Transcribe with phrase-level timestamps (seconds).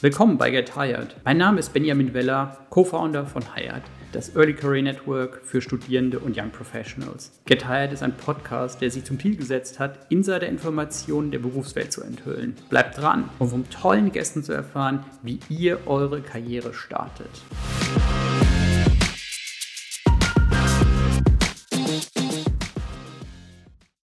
[0.00, 1.16] Willkommen bei Get Hired.
[1.24, 3.82] Mein Name ist Benjamin Weller, Co-Founder von Hired,
[4.12, 7.32] das Early Career Network für Studierende und Young Professionals.
[7.46, 12.02] Get Hired ist ein Podcast, der sich zum Ziel gesetzt hat, Insider-Informationen der Berufswelt zu
[12.02, 12.54] enthüllen.
[12.70, 17.30] Bleibt dran, um von tollen Gästen zu erfahren, wie ihr eure Karriere startet.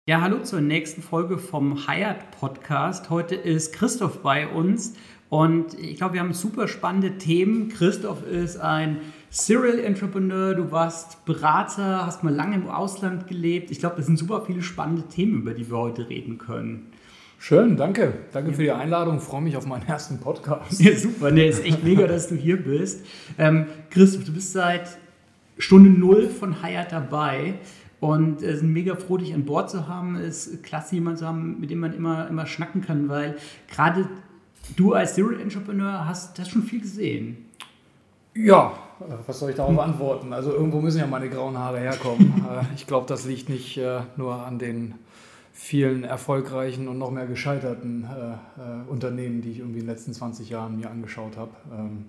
[0.06, 3.08] Ja, hallo zur nächsten Folge vom Hired Podcast.
[3.08, 4.92] Heute ist Christoph bei uns
[5.34, 7.68] und ich glaube, wir haben super spannende Themen.
[7.68, 8.98] Christoph ist ein
[9.30, 13.72] Serial Entrepreneur, du warst Berater, hast mal lange im Ausland gelebt.
[13.72, 16.86] Ich glaube, das sind super viele spannende Themen, über die wir heute reden können.
[17.40, 18.12] Schön, danke.
[18.30, 18.56] Danke ja.
[18.56, 19.16] für die Einladung.
[19.16, 20.80] Ich freue mich auf meinen ersten Podcast.
[20.80, 21.32] Ja, super.
[21.32, 23.04] Nee, ist echt mega, dass du hier bist.
[23.36, 24.98] Ähm, Christoph, du bist seit
[25.58, 27.54] Stunde Null von Hyatt dabei.
[27.98, 30.14] Und es ist mega froh, dich an Bord zu haben.
[30.14, 33.34] Es ist klasse, jemanden zu haben, mit dem man immer, immer schnacken kann, weil
[33.68, 34.08] gerade
[34.76, 37.46] Du als Serial Entrepreneur hast das schon viel gesehen.
[38.34, 38.72] Ja,
[39.26, 40.32] was soll ich darauf antworten?
[40.32, 42.32] Also irgendwo müssen ja meine grauen Haare herkommen.
[42.44, 44.94] Äh, ich glaube, das liegt nicht äh, nur an den
[45.52, 50.50] vielen erfolgreichen und noch mehr gescheiterten äh, Unternehmen, die ich irgendwie in den letzten 20
[50.50, 51.52] Jahren mir angeschaut habe.
[51.72, 52.04] Ähm,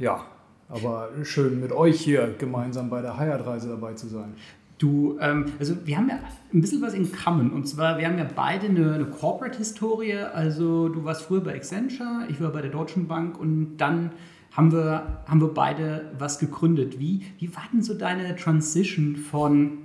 [0.00, 0.24] ja,
[0.68, 4.34] aber schön mit euch hier gemeinsam bei der Heiratreise dabei zu sein.
[4.78, 6.18] Du, ähm, also wir haben ja
[6.52, 7.50] ein bisschen was in Common.
[7.50, 10.14] Und zwar, wir haben ja beide eine, eine Corporate-Historie.
[10.14, 14.10] Also du warst früher bei Accenture, ich war bei der Deutschen Bank und dann
[14.52, 16.98] haben wir, haben wir beide was gegründet.
[16.98, 19.78] Wie, wie war denn so deine Transition von,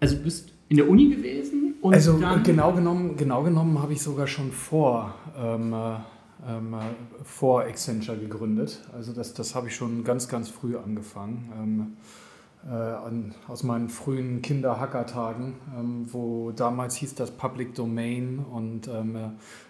[0.00, 1.74] also du bist in der Uni gewesen?
[1.80, 5.94] Und also dann genau genommen, genau genommen habe ich sogar schon vor, ähm, äh,
[6.46, 6.74] ähm,
[7.24, 8.82] vor Accenture gegründet.
[8.92, 11.96] Also das, das habe ich schon ganz, ganz früh angefangen.
[12.64, 18.88] Ähm, äh, an, aus meinen frühen Kinderhackertagen, ähm, wo damals hieß das Public Domain und
[18.88, 19.28] ähm, äh,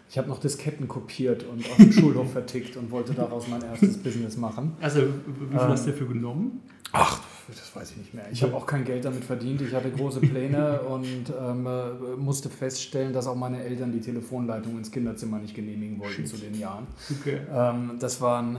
[0.08, 3.96] ich habe noch Disketten kopiert und auf dem Schulhof vertickt und wollte daraus mein erstes
[4.02, 4.76] Business machen.
[4.80, 6.62] Also, wie viel ähm, hast du dafür genommen?
[6.92, 8.24] Ach, das weiß ich nicht mehr.
[8.32, 9.60] Ich habe auch kein Geld damit verdient.
[9.60, 14.76] Ich hatte große Pläne und ähm, äh, musste feststellen, dass auch meine Eltern die Telefonleitung
[14.76, 16.28] ins Kinderzimmer nicht genehmigen wollten Shit.
[16.28, 16.88] zu den Jahren.
[17.20, 17.38] Okay.
[17.52, 18.58] Ähm, das waren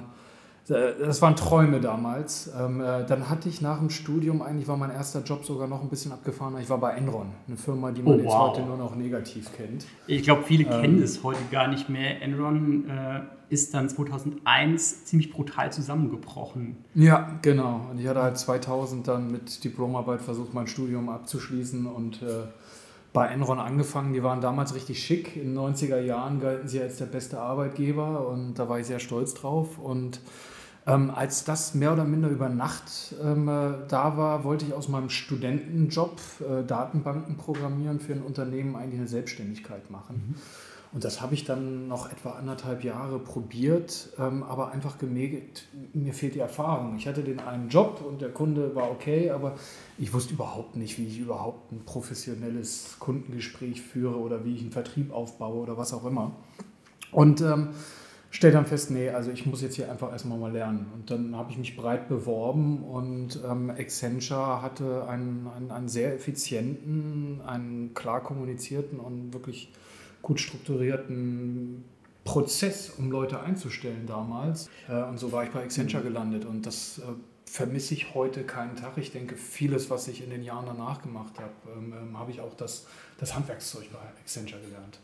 [0.67, 2.51] das waren Träume damals.
[2.57, 5.81] Ähm, äh, dann hatte ich nach dem Studium, eigentlich war mein erster Job sogar noch
[5.81, 6.55] ein bisschen abgefahren.
[6.61, 8.49] Ich war bei Enron, eine Firma, die man oh, jetzt wow.
[8.49, 9.85] heute nur noch negativ kennt.
[10.07, 12.21] Ich glaube, viele ähm, kennen es heute gar nicht mehr.
[12.21, 16.77] Enron äh, ist dann 2001 ziemlich brutal zusammengebrochen.
[16.93, 17.87] Ja, genau.
[17.89, 22.45] Und ich hatte halt 2000 dann mit Diplomarbeit versucht, mein Studium abzuschließen und äh,
[23.13, 24.13] bei Enron angefangen.
[24.13, 25.35] Die waren damals richtig schick.
[25.35, 28.99] In den 90er Jahren galten sie als der beste Arbeitgeber und da war ich sehr
[28.99, 29.77] stolz drauf.
[29.79, 30.21] Und
[30.87, 34.87] ähm, als das mehr oder minder über Nacht ähm, äh, da war, wollte ich aus
[34.87, 40.23] meinem Studentenjob äh, Datenbanken programmieren für ein Unternehmen eigentlich eine Selbstständigkeit machen.
[40.29, 40.35] Mhm.
[40.93, 46.13] Und das habe ich dann noch etwa anderthalb Jahre probiert, ähm, aber einfach gemerkt, mir
[46.13, 46.97] fehlt die Erfahrung.
[46.97, 49.55] Ich hatte den einen Job und der Kunde war okay, aber
[49.97, 54.71] ich wusste überhaupt nicht, wie ich überhaupt ein professionelles Kundengespräch führe oder wie ich einen
[54.71, 56.31] Vertrieb aufbaue oder was auch immer.
[57.11, 57.41] Und
[58.31, 60.87] stelle dann fest, nee, also ich muss jetzt hier einfach erstmal mal lernen.
[60.93, 66.15] Und dann habe ich mich breit beworben und ähm, Accenture hatte einen, einen, einen, sehr
[66.15, 69.71] effizienten, einen klar kommunizierten und wirklich
[70.21, 71.83] gut strukturierten
[72.23, 74.69] Prozess, um Leute einzustellen damals.
[74.87, 77.01] Äh, und so war ich bei Accenture gelandet und das äh,
[77.45, 78.97] vermisse ich heute keinen Tag.
[78.97, 82.39] Ich denke, vieles, was ich in den Jahren danach gemacht habe, ähm, ähm habe ich
[82.39, 82.87] auch das,
[83.17, 84.99] das Handwerkszeug bei Accenture gelernt.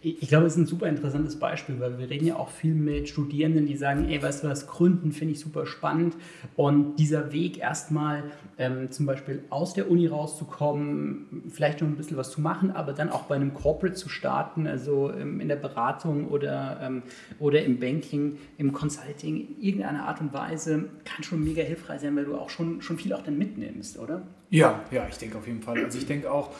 [0.00, 3.08] Ich glaube, es ist ein super interessantes Beispiel, weil wir reden ja auch viel mit
[3.08, 6.16] Studierenden, die sagen, ey, weißt du was, Gründen finde ich super spannend.
[6.56, 8.24] Und dieser Weg erstmal
[8.58, 12.92] ähm, zum Beispiel aus der Uni rauszukommen, vielleicht noch ein bisschen was zu machen, aber
[12.92, 17.02] dann auch bei einem Corporate zu starten, also ähm, in der Beratung oder, ähm,
[17.38, 22.16] oder im Banking, im Consulting, in irgendeiner Art und Weise, kann schon mega hilfreich sein,
[22.16, 24.22] weil du auch schon, schon viel auch dann mitnimmst, oder?
[24.50, 25.82] Ja, ja, ich denke auf jeden Fall.
[25.82, 26.50] Also ich denke auch,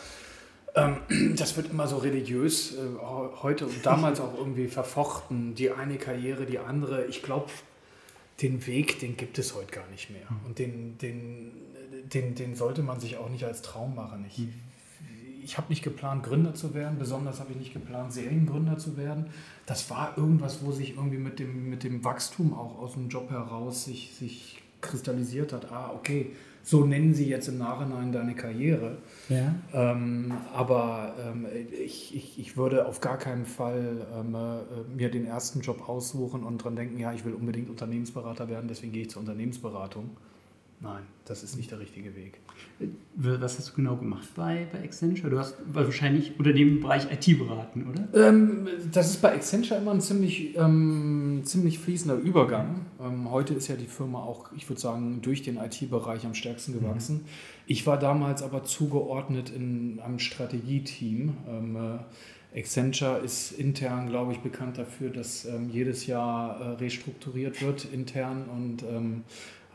[1.35, 2.77] das wird immer so religiös, äh,
[3.41, 5.55] heute und damals auch irgendwie verfochten.
[5.55, 7.05] Die eine Karriere, die andere.
[7.05, 7.49] Ich glaube,
[8.41, 10.27] den Weg, den gibt es heute gar nicht mehr.
[10.45, 11.51] Und den, den,
[12.13, 14.25] den, den sollte man sich auch nicht als Traum machen.
[14.27, 14.47] Ich,
[15.43, 16.99] ich habe nicht geplant, Gründer zu werden.
[16.99, 19.27] Besonders habe ich nicht geplant, Seriengründer zu werden.
[19.65, 23.29] Das war irgendwas, wo sich irgendwie mit dem, mit dem Wachstum auch aus dem Job
[23.29, 25.71] heraus sich, sich kristallisiert hat.
[25.71, 26.31] Ah, okay,
[26.65, 28.97] so nennen sie jetzt im Nachhinein deine Karriere.
[29.29, 29.53] Ja.
[29.71, 35.27] Ähm, aber ähm, ich, ich, ich würde auf gar keinen Fall ähm, äh, mir den
[35.27, 39.11] ersten Job aussuchen und dran denken, ja, ich will unbedingt Unternehmensberater werden, deswegen gehe ich
[39.11, 40.17] zur Unternehmensberatung.
[40.81, 42.39] Nein, das ist nicht der richtige Weg.
[43.15, 45.29] Was hast du genau gemacht bei, bei Accenture?
[45.29, 48.27] Du hast wahrscheinlich unter dem Bereich IT beraten, oder?
[48.27, 52.85] Ähm, das ist bei Accenture immer ein ziemlich, ähm, ziemlich fließender Übergang.
[52.99, 56.73] Ähm, heute ist ja die Firma auch, ich würde sagen, durch den IT-Bereich am stärksten
[56.73, 56.79] mhm.
[56.81, 57.15] gewachsen.
[57.15, 57.25] Mhm.
[57.67, 61.37] Ich war damals aber zugeordnet in einem Strategieteam.
[61.47, 67.61] Ähm, äh, Accenture ist intern, glaube ich, bekannt dafür, dass ähm, jedes Jahr äh, restrukturiert
[67.61, 69.23] wird intern und ähm,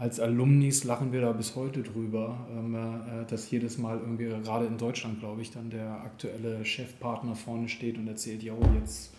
[0.00, 4.64] als Alumnis lachen wir da bis heute drüber, ähm, äh, dass jedes Mal irgendwie, gerade
[4.64, 9.12] in Deutschland, glaube ich, dann der aktuelle Chefpartner vorne steht und erzählt, ja, jetzt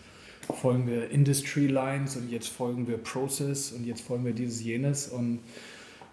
[0.52, 5.06] folgen wir Industry Lines und jetzt folgen wir Process und jetzt folgen wir dieses, jenes.
[5.06, 5.38] Und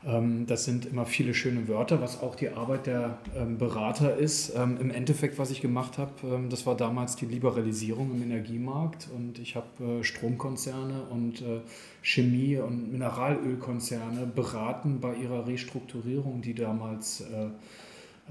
[0.02, 4.54] das sind immer viele schöne Wörter, was auch die Arbeit der ähm, Berater ist.
[4.56, 9.40] Ähm, Im Endeffekt, was ich gemacht habe, das war damals die Liberalisierung im Energiemarkt und
[9.40, 11.60] ich habe äh, Stromkonzerne und äh,
[12.02, 17.50] Chemie- und Mineralölkonzerne beraten bei ihrer Restrukturierung, die damals äh,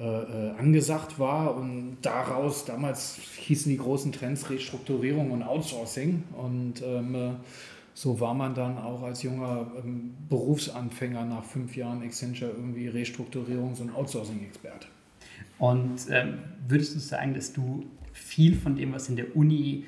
[0.01, 6.75] angesagt war und daraus, damals hießen die großen Trends Restrukturierung und Outsourcing und
[7.99, 13.81] so war man dann auch als junger ähm, Berufsanfänger nach fünf Jahren Accenture irgendwie Restrukturierungs-
[13.81, 14.87] und Outsourcing-Experte.
[15.59, 19.85] Und ähm, würdest du sagen, dass du viel von dem, was in der Uni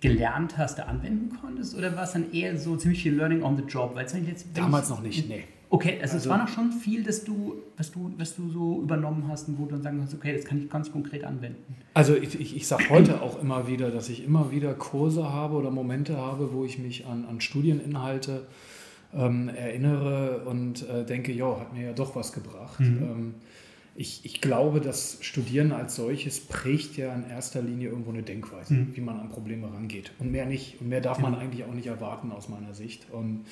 [0.00, 1.76] gelernt hast, da anwenden konntest?
[1.76, 3.94] Oder war es dann eher so ziemlich viel Learning on the Job?
[3.94, 5.44] Weil jetzt, Damals noch nicht, nee.
[5.74, 8.80] Okay, also, also, es war noch schon viel, dass du, was, du, was du so
[8.80, 11.74] übernommen hast und wo du dann sagen kannst, okay, das kann ich ganz konkret anwenden.
[11.94, 15.56] Also ich, ich, ich sage heute auch immer wieder, dass ich immer wieder Kurse habe
[15.56, 18.46] oder Momente habe, wo ich mich an, an Studieninhalte
[19.12, 22.78] ähm, erinnere und äh, denke, ja, hat mir ja doch was gebracht.
[22.78, 23.02] Mhm.
[23.02, 23.34] Ähm,
[23.96, 28.74] ich, ich glaube, das Studieren als solches prägt ja in erster Linie irgendwo eine Denkweise,
[28.74, 28.92] mhm.
[28.94, 30.12] wie man an Probleme rangeht.
[30.20, 30.80] Und mehr nicht.
[30.80, 33.10] Und mehr darf man eigentlich auch nicht erwarten aus meiner Sicht.
[33.10, 33.44] Und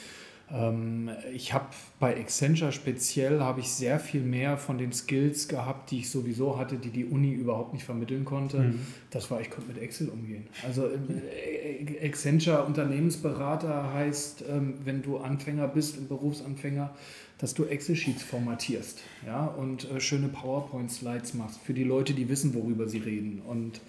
[1.33, 1.67] ich habe
[1.99, 6.59] bei Accenture speziell habe ich sehr viel mehr von den Skills gehabt, die ich sowieso
[6.59, 8.59] hatte, die die Uni überhaupt nicht vermitteln konnte.
[8.59, 8.81] Mhm.
[9.11, 10.47] Das war, ich konnte mit Excel umgehen.
[10.67, 16.91] Also äh, Accenture Unternehmensberater heißt, ähm, wenn du Anfänger bist, ein Berufsanfänger,
[17.39, 22.53] dass du Excel-Sheets formatierst ja, und äh, schöne PowerPoint-Slides machst für die Leute, die wissen,
[22.53, 23.41] worüber sie reden.
[23.41, 23.83] Und ähm,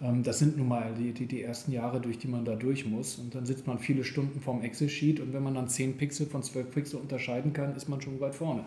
[0.00, 3.18] das sind nun mal die, die, die, ersten Jahre, durch die man da durch muss.
[3.18, 6.42] Und dann sitzt man viele Stunden vorm Excel-Sheet und wenn man dann 10 Pixel von
[6.42, 8.64] 12 Pixel unterscheiden kann, ist man schon weit vorne.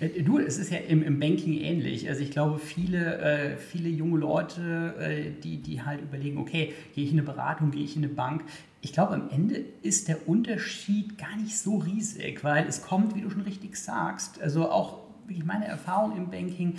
[0.00, 2.08] Äh, du, es ist ja im, im Banking ähnlich.
[2.10, 7.04] Also ich glaube, viele, äh, viele junge Leute, äh, die, die halt überlegen, okay, gehe
[7.04, 8.44] ich in eine Beratung, gehe ich in eine Bank.
[8.82, 13.22] Ich glaube, am Ende ist der Unterschied gar nicht so riesig, weil es kommt, wie
[13.22, 16.74] du schon richtig sagst, also auch wie meine Erfahrung im Banking,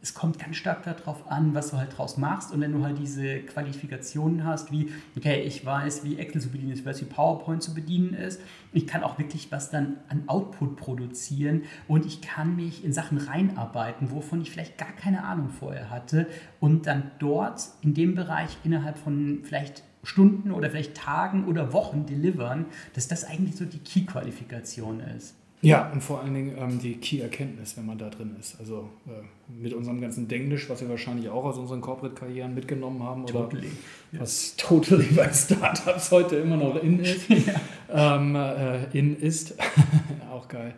[0.00, 2.52] es kommt ganz stark darauf an, was du halt draus machst.
[2.52, 6.72] Und wenn du halt diese Qualifikationen hast, wie, okay, ich weiß, wie Excel zu bedienen
[6.72, 8.40] ist, ich weiß, wie PowerPoint zu bedienen ist,
[8.72, 13.18] ich kann auch wirklich was dann an Output produzieren und ich kann mich in Sachen
[13.18, 16.28] reinarbeiten, wovon ich vielleicht gar keine Ahnung vorher hatte
[16.60, 22.06] und dann dort in dem Bereich innerhalb von vielleicht Stunden oder vielleicht Tagen oder Wochen
[22.06, 25.34] delivern, dass das eigentlich so die Key-Qualifikation ist.
[25.60, 28.60] Ja, und vor allen Dingen ähm, die Key-Erkenntnis, wenn man da drin ist.
[28.60, 33.24] Also äh, mit unserem ganzen Denglisch, was wir wahrscheinlich auch aus unseren Corporate-Karrieren mitgenommen haben.
[33.24, 33.70] Oder totally.
[34.12, 37.28] was totally bei Startups heute immer noch in ist.
[37.28, 38.16] ja.
[38.16, 39.56] ähm, äh, in ist.
[40.30, 40.74] auch geil.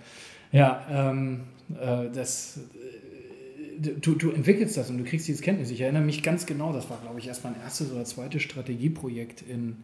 [0.51, 1.41] Ja, ähm,
[1.79, 5.71] äh, das, äh, du, du entwickelst das und du kriegst dieses Kenntnis.
[5.71, 9.43] Ich erinnere mich ganz genau, das war, glaube ich, erst mein erstes oder zweites Strategieprojekt
[9.43, 9.77] in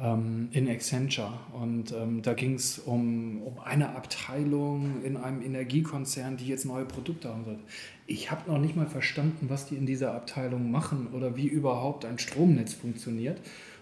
[0.00, 1.32] in Accenture.
[1.52, 6.84] Und ähm, da ging es um, um eine Abteilung in einem Energiekonzern, die jetzt neue
[6.84, 7.62] Produkte haben sollte.
[8.06, 12.04] Ich habe noch nicht mal verstanden, was die in dieser Abteilung machen oder wie überhaupt
[12.04, 13.40] ein Stromnetz funktioniert.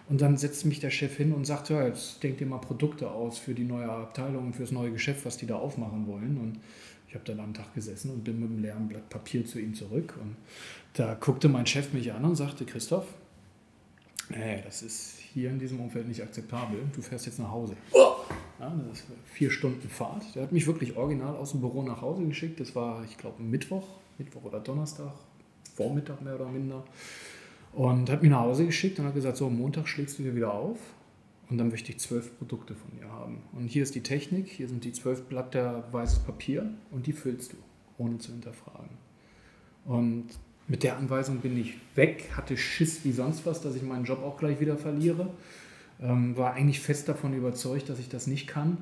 [0.09, 3.11] Und dann setzt mich der Chef hin und sagt, ja, jetzt denkt ihr mal Produkte
[3.11, 6.39] aus für die neue Abteilung und für das neue Geschäft, was die da aufmachen wollen.
[6.39, 6.61] Und
[7.09, 9.75] ich habe dann am Tag gesessen und bin mit einem leeren Blatt Papier zu ihm
[9.75, 10.15] zurück.
[10.21, 10.37] Und
[10.95, 13.07] da guckte mein Chef mich an und sagte, Christoph,
[14.31, 16.79] nee, das ist hier in diesem Umfeld nicht akzeptabel.
[16.95, 17.77] Du fährst jetzt nach Hause.
[18.59, 20.35] Ja, das ist vier Stunden Fahrt.
[20.35, 22.59] Der hat mich wirklich original aus dem Büro nach Hause geschickt.
[22.59, 23.87] Das war, ich glaube, Mittwoch,
[24.19, 25.13] Mittwoch oder Donnerstag,
[25.75, 26.85] Vormittag mehr oder minder.
[27.73, 30.35] Und hat mich nach Hause geschickt und hat gesagt, so, am Montag schlägst du hier
[30.35, 30.79] wieder auf
[31.51, 33.43] und dann möchte ich zwölf Produkte von dir haben.
[33.53, 37.53] Und hier ist die Technik, hier sind die zwölf Blatter weißes Papier und die füllst
[37.53, 37.57] du,
[37.99, 38.97] ohne zu hinterfragen.
[39.85, 40.29] Und
[40.69, 44.23] mit der Anweisung bin ich weg, hatte Schiss wie sonst was, dass ich meinen Job
[44.23, 45.31] auch gleich wieder verliere.
[46.01, 48.79] Ähm, war eigentlich fest davon überzeugt, dass ich das nicht kann.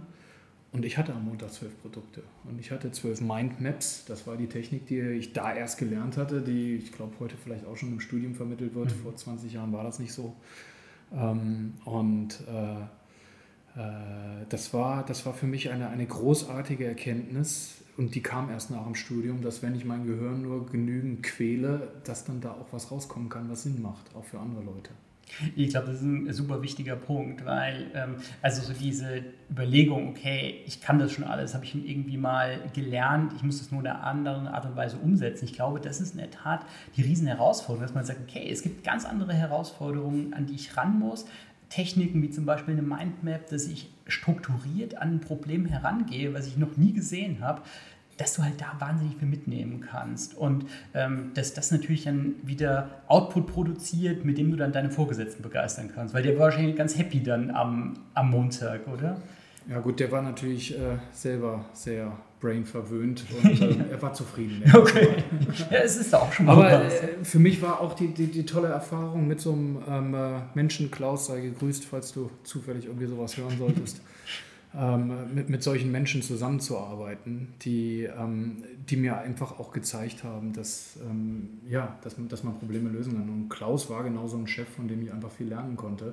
[0.72, 2.24] Und ich hatte am Montag zwölf Produkte.
[2.44, 4.06] Und ich hatte zwölf Mindmaps.
[4.06, 7.64] Das war die Technik, die ich da erst gelernt hatte, die ich glaube heute vielleicht
[7.64, 8.86] auch schon im Studium vermittelt wird.
[8.86, 9.02] Mhm.
[9.02, 10.34] Vor 20 Jahren war das nicht so.
[11.12, 12.80] Ähm, und äh,
[13.80, 18.70] äh, das, war, das war für mich eine, eine großartige Erkenntnis, und die kam erst
[18.70, 22.72] nach dem Studium, dass wenn ich mein Gehirn nur genügend quäle, dass dann da auch
[22.72, 24.90] was rauskommen kann, was Sinn macht, auch für andere Leute.
[25.56, 30.62] Ich glaube, das ist ein super wichtiger Punkt, weil ähm, also so diese Überlegung, okay,
[30.66, 33.86] ich kann das schon alles, habe ich irgendwie mal gelernt, ich muss das nur in
[33.86, 35.46] einer anderen Art und Weise umsetzen.
[35.46, 38.62] Ich glaube, das ist in der Tat die riesen Herausforderung, dass man sagt, okay, es
[38.62, 41.26] gibt ganz andere Herausforderungen, an die ich ran muss.
[41.74, 46.56] Techniken wie zum Beispiel eine Mindmap, dass ich strukturiert an ein Problem herangehe, was ich
[46.56, 47.62] noch nie gesehen habe
[48.16, 53.02] dass du halt da wahnsinnig viel mitnehmen kannst und ähm, dass das natürlich dann wieder
[53.08, 56.96] Output produziert, mit dem du dann deine Vorgesetzten begeistern kannst, weil der war wahrscheinlich ganz
[56.96, 59.20] happy dann am, am Montag, oder?
[59.68, 62.12] Ja gut, der war natürlich äh, selber sehr
[62.44, 64.62] brain verwöhnt und äh, er war zufrieden.
[64.74, 65.24] okay.
[65.70, 68.44] ja, es ist auch schon mal Aber äh, für mich war auch die, die, die,
[68.44, 73.06] tolle Erfahrung mit so einem ähm, äh, Menschen, Klaus sei gegrüßt, falls du zufällig irgendwie
[73.06, 74.02] sowas hören solltest.
[74.78, 80.98] ähm, mit, mit solchen Menschen zusammenzuarbeiten, die, ähm, die mir einfach auch gezeigt haben, dass,
[81.08, 83.28] ähm, ja, dass, dass man Probleme lösen kann.
[83.30, 86.12] Und Klaus war genau so ein Chef, von dem ich einfach viel lernen konnte, ähm,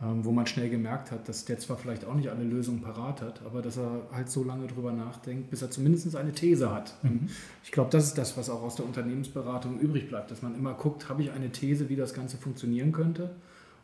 [0.00, 3.40] wo man schnell gemerkt hat, dass der zwar vielleicht auch nicht alle Lösungen parat hat,
[3.46, 6.94] aber dass er halt so lange drüber nachdenkt, bis er zumindest eine These hat.
[7.02, 7.28] Mhm.
[7.64, 10.74] Ich glaube, das ist das, was auch aus der Unternehmensberatung übrig bleibt, dass man immer
[10.74, 13.30] guckt, habe ich eine These, wie das Ganze funktionieren könnte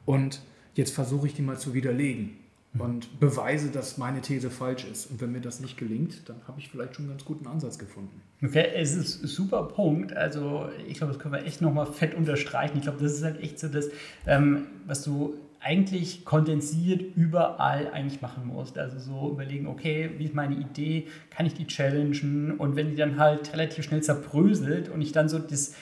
[0.04, 0.42] und
[0.74, 2.36] jetzt versuche ich die mal zu widerlegen
[2.78, 5.10] und beweise, dass meine These falsch ist.
[5.10, 7.78] Und wenn mir das nicht gelingt, dann habe ich vielleicht schon einen ganz guten Ansatz
[7.78, 8.22] gefunden.
[8.42, 10.16] Okay, es ist ein super Punkt.
[10.16, 12.78] Also ich glaube, das können wir echt nochmal fett unterstreichen.
[12.78, 13.88] Ich glaube, das ist halt echt so das,
[14.26, 18.78] ähm, was du eigentlich kondensiert überall eigentlich machen musst.
[18.78, 22.52] Also so überlegen, okay, wie ist meine Idee, kann ich die challengen?
[22.58, 25.74] Und wenn die dann halt relativ schnell zerbröselt und ich dann so das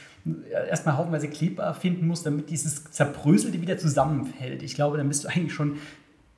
[0.69, 4.63] erstmal haufenweise Kleber finden muss, damit dieses Zerbröselte wieder zusammenfällt.
[4.63, 5.79] Ich glaube, dann bist du eigentlich schon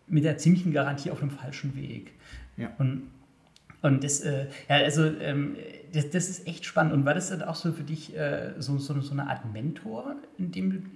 [0.06, 2.12] mit der ziemlichen Garantie auf dem falschen Weg.
[2.56, 2.70] Ja.
[2.78, 3.08] Und,
[3.80, 5.56] und das, äh, ja, also, ähm,
[5.92, 6.92] das, das, ist echt spannend.
[6.92, 10.14] Und war das dann auch so für dich äh, so, so, so, eine Art Mentor,
[10.38, 10.90] dem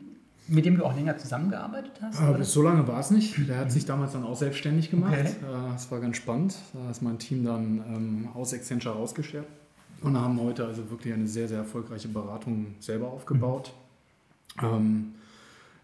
[0.49, 2.21] mit dem du auch länger zusammengearbeitet hast?
[2.21, 3.49] Äh, so lange war es nicht.
[3.49, 5.15] Der hat sich damals dann auch selbstständig gemacht.
[5.19, 5.29] Okay.
[5.29, 6.55] Äh, das war ganz spannend.
[6.73, 9.47] Da ist mein Team dann ähm, aus Accenture rausgestellt
[10.03, 13.73] und haben heute also wirklich eine sehr, sehr erfolgreiche Beratung selber aufgebaut.
[14.61, 14.65] Mhm.
[14.65, 15.13] Ähm,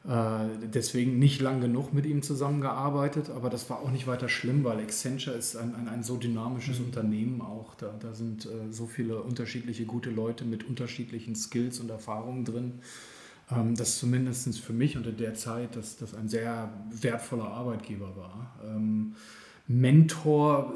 [0.05, 4.65] äh, deswegen nicht lang genug mit ihm zusammengearbeitet, aber das war auch nicht weiter schlimm,
[4.65, 6.87] weil Accenture ist ein, ein, ein so dynamisches mhm.
[6.87, 7.75] Unternehmen auch.
[7.77, 12.81] Da, da sind äh, so viele unterschiedliche gute Leute mit unterschiedlichen Skills und Erfahrungen drin,
[13.57, 18.57] ähm, dass zumindest für mich unter der Zeit dass das ein sehr wertvoller Arbeitgeber war.
[18.65, 19.15] Ähm,
[19.67, 20.73] Mentor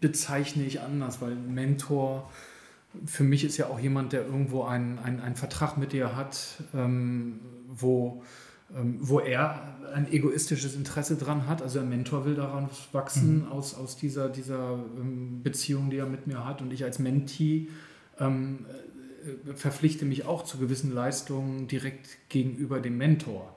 [0.00, 2.30] bezeichne ich anders, weil Mentor
[3.06, 6.62] für mich ist ja auch jemand, der irgendwo einen, einen, einen Vertrag mit dir hat,
[6.74, 7.38] ähm,
[7.68, 8.22] wo
[8.76, 9.60] ähm, wo er
[9.92, 11.60] ein egoistisches Interesse dran hat.
[11.60, 13.48] Also der Mentor will daran wachsen mhm.
[13.48, 16.62] aus, aus dieser, dieser ähm, Beziehung, die er mit mir hat.
[16.62, 17.68] Und ich als Mentee
[18.20, 18.72] ähm, äh,
[19.54, 23.56] verpflichte mich auch zu gewissen Leistungen direkt gegenüber dem Mentor.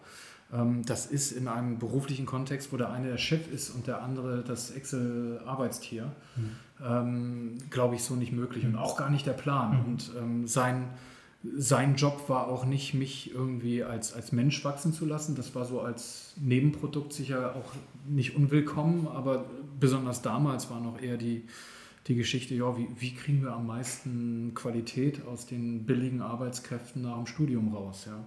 [0.52, 4.02] Ähm, das ist in einem beruflichen Kontext, wo der eine der Chef ist und der
[4.02, 6.50] andere das Excel-Arbeitstier, mhm.
[6.84, 9.80] Ähm, glaube ich, so nicht möglich und auch gar nicht der Plan.
[9.80, 9.86] Mhm.
[9.86, 10.90] Und ähm, sein
[11.58, 15.36] sein Job war auch nicht, mich irgendwie als, als Mensch wachsen zu lassen.
[15.36, 17.74] Das war so als Nebenprodukt sicher auch
[18.08, 19.46] nicht unwillkommen, aber
[19.80, 21.44] besonders damals war noch eher die,
[22.08, 27.16] die Geschichte, ja, wie, wie kriegen wir am meisten Qualität aus den billigen Arbeitskräften nach
[27.16, 28.24] dem Studium raus, ja.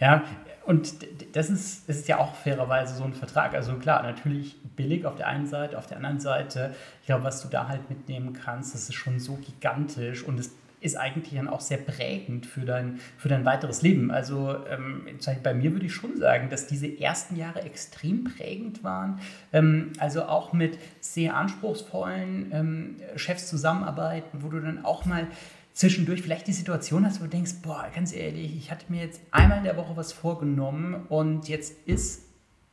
[0.00, 0.24] Ja,
[0.66, 0.96] und
[1.32, 3.54] das ist, ist ja auch fairerweise so ein Vertrag.
[3.54, 7.42] Also klar, natürlich billig auf der einen Seite, auf der anderen Seite, ich glaube, was
[7.42, 11.48] du da halt mitnehmen kannst, das ist schon so gigantisch und es ist eigentlich dann
[11.48, 14.10] auch sehr prägend für dein, für dein weiteres Leben.
[14.10, 15.06] Also ähm,
[15.42, 19.20] bei mir würde ich schon sagen, dass diese ersten Jahre extrem prägend waren.
[19.52, 25.26] Ähm, also auch mit sehr anspruchsvollen ähm, Chefs zusammenarbeiten, wo du dann auch mal
[25.72, 29.20] zwischendurch vielleicht die Situation hast, wo du denkst, boah, ganz ehrlich, ich hatte mir jetzt
[29.30, 32.24] einmal in der Woche was vorgenommen und jetzt ist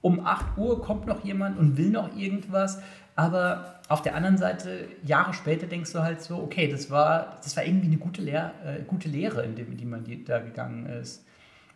[0.01, 2.81] um 8 Uhr kommt noch jemand und will noch irgendwas
[3.19, 7.57] aber auf der anderen Seite, Jahre später denkst du halt so, okay, das war, das
[7.57, 10.85] war irgendwie eine gute, Lehr äh, gute Lehre, in, dem, in die man da gegangen
[10.85, 11.25] ist.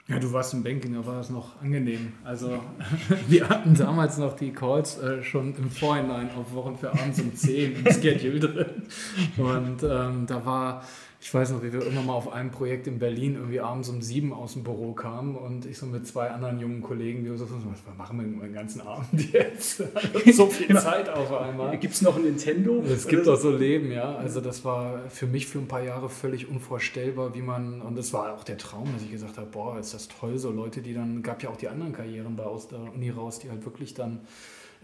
[0.07, 2.13] Ja, du warst im Banking, da war das noch angenehm.
[2.23, 2.61] Also
[3.27, 7.35] wir hatten damals noch die Calls äh, schon im Vorhinein auf Wochen für abends um
[7.35, 8.83] 10 im Schedule drin.
[9.37, 10.83] Und ähm, da war
[11.23, 14.01] ich weiß noch, wie wir immer mal auf einem Projekt in Berlin irgendwie abends um
[14.01, 17.47] sieben aus dem Büro kamen und ich so mit zwei anderen jungen Kollegen, die so,
[17.49, 19.77] was machen wir den ganzen Abend jetzt?
[20.33, 21.77] so viel Zeit auf einmal.
[21.77, 22.83] Gibt es noch ein Nintendo?
[22.83, 24.17] Es gibt doch so Leben, ja.
[24.17, 28.11] Also das war für mich für ein paar Jahre völlig unvorstellbar, wie man, und das
[28.11, 30.93] war auch der Traum, dass ich gesagt habe, boah, ist das toll, so Leute, die
[30.93, 33.93] dann, gab ja auch die anderen Karrieren bei aus der Uni raus, die halt wirklich
[33.93, 34.19] dann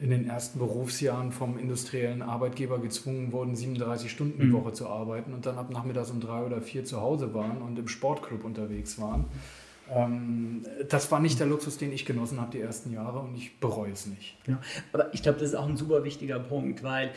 [0.02, 4.54] in den ersten Berufsjahren vom industriellen Arbeitgeber gezwungen wurden, 37 Stunden die mhm.
[4.54, 7.78] Woche zu arbeiten und dann ab nachmittags um drei oder vier zu Hause waren und
[7.78, 9.26] im Sportclub unterwegs waren.
[9.92, 13.60] Ähm, das war nicht der Luxus, den ich genossen habe die ersten Jahre und ich
[13.60, 14.38] bereue es nicht.
[14.48, 14.62] Ja,
[14.94, 17.12] aber ich glaube, das ist auch ein super wichtiger Punkt, weil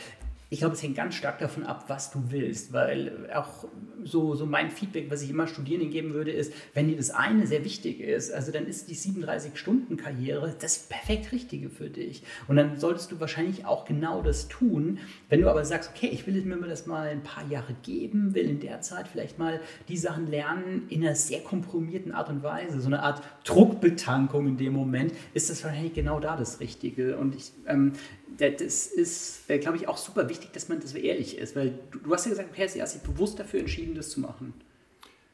[0.53, 3.65] ich glaube, es hängt ganz stark davon ab, was du willst, weil auch
[4.03, 7.47] so, so mein Feedback, was ich immer Studierenden geben würde, ist, wenn dir das eine
[7.47, 12.21] sehr wichtig ist, also dann ist die 37-Stunden-Karriere das perfekt Richtige für dich.
[12.47, 14.99] Und dann solltest du wahrscheinlich auch genau das tun.
[15.27, 18.47] Wenn du aber sagst, okay, ich will mir das mal ein paar Jahre geben, will
[18.47, 22.79] in der Zeit vielleicht mal die Sachen lernen in einer sehr komprimierten Art und Weise,
[22.79, 27.17] so eine Art Druckbetankung in dem Moment, ist das wahrscheinlich genau da das Richtige.
[27.17, 27.93] Und ich, ähm,
[28.37, 31.99] das ist, äh, glaube ich, auch super wichtig, dass man das ehrlich ist, weil du,
[31.99, 34.53] du hast ja gesagt, okay, du hast dich bewusst dafür entschieden, das zu machen.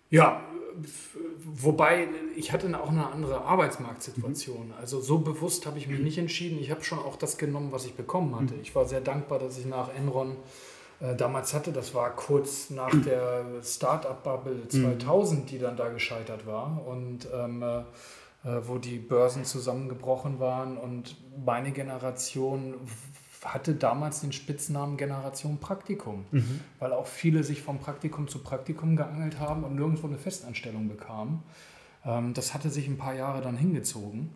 [0.10, 0.44] Ja,
[1.44, 4.68] wobei ich hatte auch eine andere Arbeitsmarktsituation.
[4.68, 4.74] Mhm.
[4.80, 6.60] Also so bewusst habe ich mich nicht entschieden.
[6.60, 8.56] Ich habe schon auch das genommen, was ich bekommen hatte.
[8.56, 8.62] Mhm.
[8.62, 10.36] Ich war sehr dankbar, dass ich nach Enron
[11.00, 11.72] äh, damals hatte.
[11.72, 15.46] Das war kurz nach der Start-up-Bubble 2000, mhm.
[15.46, 16.82] die dann da gescheitert war.
[16.88, 17.84] Und ähm, äh, äh,
[18.44, 20.78] wo die Börsen zusammengebrochen waren.
[20.78, 22.76] Und meine Generation
[23.44, 26.60] hatte damals den Spitznamen Generation Praktikum, mhm.
[26.80, 31.44] weil auch viele sich vom Praktikum zu Praktikum geangelt haben und nirgendwo eine Festanstellung bekamen.
[32.06, 34.32] Ähm, das hatte sich ein paar Jahre dann hingezogen.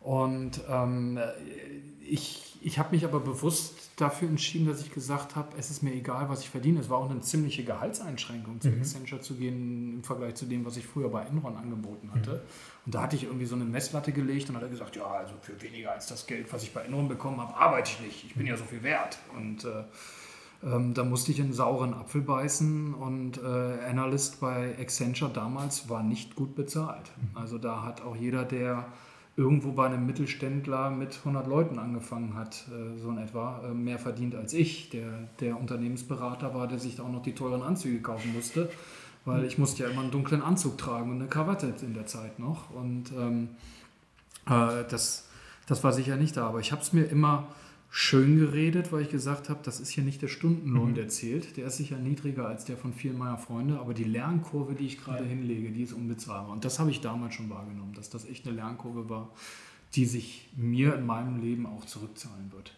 [0.00, 1.18] Und ähm,
[2.00, 5.92] ich, ich habe mich aber bewusst dafür entschieden, dass ich gesagt habe, es ist mir
[5.92, 6.80] egal, was ich verdiene.
[6.80, 8.80] Es war auch eine ziemliche Gehaltseinschränkung, zu mhm.
[8.80, 12.30] Accenture zu gehen im Vergleich zu dem, was ich früher bei Enron angeboten hatte.
[12.30, 12.40] Mhm.
[12.86, 15.34] Und da hatte ich irgendwie so eine Messlatte gelegt und hat er gesagt, ja, also
[15.40, 18.24] für weniger als das Geld, was ich bei Enron bekommen habe, arbeite ich nicht.
[18.24, 19.18] Ich bin ja so viel wert.
[19.36, 19.84] Und äh,
[20.64, 23.40] ähm, da musste ich einen sauren Apfel beißen und äh,
[23.88, 27.10] Analyst bei Accenture damals war nicht gut bezahlt.
[27.16, 27.36] Mhm.
[27.36, 28.86] Also da hat auch jeder, der
[29.36, 33.98] irgendwo bei einem Mittelständler mit 100 Leuten angefangen hat, äh, so in etwa, äh, mehr
[33.98, 38.32] verdient als ich, der der Unternehmensberater war, der sich auch noch die teuren Anzüge kaufen
[38.34, 38.68] musste,
[39.24, 42.38] weil ich musste ja immer einen dunklen Anzug tragen und eine Krawatte in der Zeit
[42.38, 42.70] noch.
[42.70, 43.48] Und ähm,
[44.46, 45.28] äh, das,
[45.66, 47.46] das war sicher nicht da, aber ich habe es mir immer
[47.94, 50.94] schön geredet, weil ich gesagt habe, das ist hier nicht der Stundenlohn, mhm.
[50.94, 51.58] der zählt.
[51.58, 54.98] Der ist sicher niedriger als der von vielen meiner Freunde, aber die Lernkurve, die ich
[55.04, 55.28] gerade ja.
[55.28, 56.52] hinlege, die ist unbezahlbar.
[56.52, 59.30] Und das habe ich damals schon wahrgenommen, dass das echt eine Lernkurve war,
[59.94, 62.72] die sich mir in meinem Leben auch zurückzahlen wird.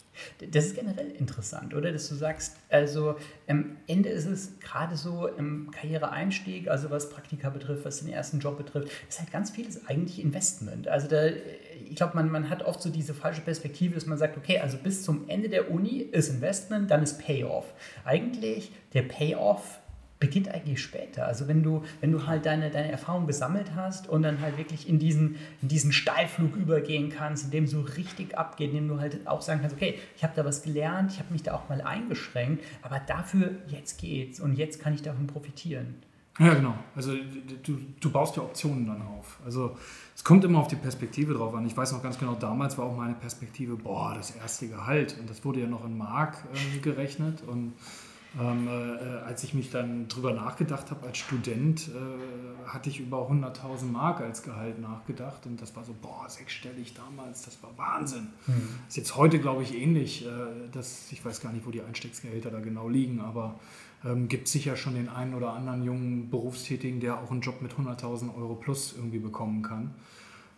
[0.52, 1.92] Das ist generell interessant, oder?
[1.92, 3.16] Dass du sagst, also
[3.48, 8.38] am Ende ist es gerade so im Karriereeinstieg, also was Praktika betrifft, was den ersten
[8.38, 10.88] Job betrifft, ist halt ganz vieles eigentlich Investment.
[10.88, 14.36] Also da, ich glaube, man, man hat oft so diese falsche Perspektive, dass man sagt,
[14.36, 17.72] okay, also bis zum Ende der Uni ist Investment, dann ist Payoff.
[18.04, 19.80] Eigentlich der Payoff
[20.24, 21.26] beginnt eigentlich später.
[21.26, 24.88] Also wenn du, wenn du halt deine, deine Erfahrung gesammelt hast und dann halt wirklich
[24.88, 29.00] in diesen, in diesen Steilflug übergehen kannst, in dem so richtig abgeht, in dem du
[29.00, 31.68] halt auch sagen kannst, okay, ich habe da was gelernt, ich habe mich da auch
[31.68, 35.96] mal eingeschränkt, aber dafür jetzt geht's und jetzt kann ich davon profitieren.
[36.38, 36.74] Ja, genau.
[36.96, 37.12] Also
[37.62, 39.38] du, du baust ja Optionen dann auf.
[39.44, 39.76] Also
[40.16, 41.66] es kommt immer auf die Perspektive drauf an.
[41.66, 45.16] Ich weiß noch ganz genau, damals war auch meine Perspektive, boah, das erste Gehalt.
[45.20, 47.42] Und das wurde ja noch in Mark äh, gerechnet.
[47.46, 47.74] Und
[48.40, 48.70] ähm, äh,
[49.24, 54.20] als ich mich dann drüber nachgedacht habe als Student, äh, hatte ich über 100.000 Mark
[54.20, 58.28] als Gehalt nachgedacht und das war so, boah, sechsstellig damals, das war Wahnsinn.
[58.46, 58.68] Mhm.
[58.88, 60.26] Ist jetzt heute, glaube ich, ähnlich.
[60.26, 60.30] Äh,
[60.72, 63.60] das, ich weiß gar nicht, wo die Einstiegsgehälter da genau liegen, aber
[64.04, 67.74] ähm, gibt sicher schon den einen oder anderen jungen Berufstätigen, der auch einen Job mit
[67.74, 69.94] 100.000 Euro plus irgendwie bekommen kann.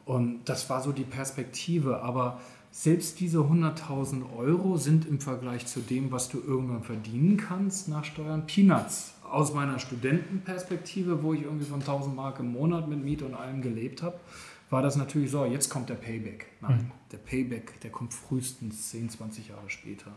[0.07, 2.41] Und das war so die Perspektive, aber
[2.79, 8.05] selbst diese 100.000 Euro sind im Vergleich zu dem, was du irgendwann verdienen kannst nach
[8.05, 9.15] Steuern, Peanuts.
[9.25, 13.63] Aus meiner Studentenperspektive, wo ich irgendwie von 1000 Mark im Monat mit Miete und allem
[13.63, 14.21] gelebt habe,
[14.69, 16.49] war das natürlich so, jetzt kommt der Payback.
[16.61, 16.93] Nein, mhm.
[17.13, 20.13] der Payback, der kommt frühestens 10, 20 Jahre später.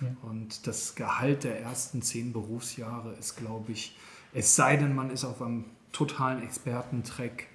[0.00, 0.14] Ja.
[0.22, 3.96] Und das Gehalt der ersten 10 Berufsjahre ist, glaube ich,
[4.32, 7.48] es sei denn, man ist auf einem totalen Expertentrack,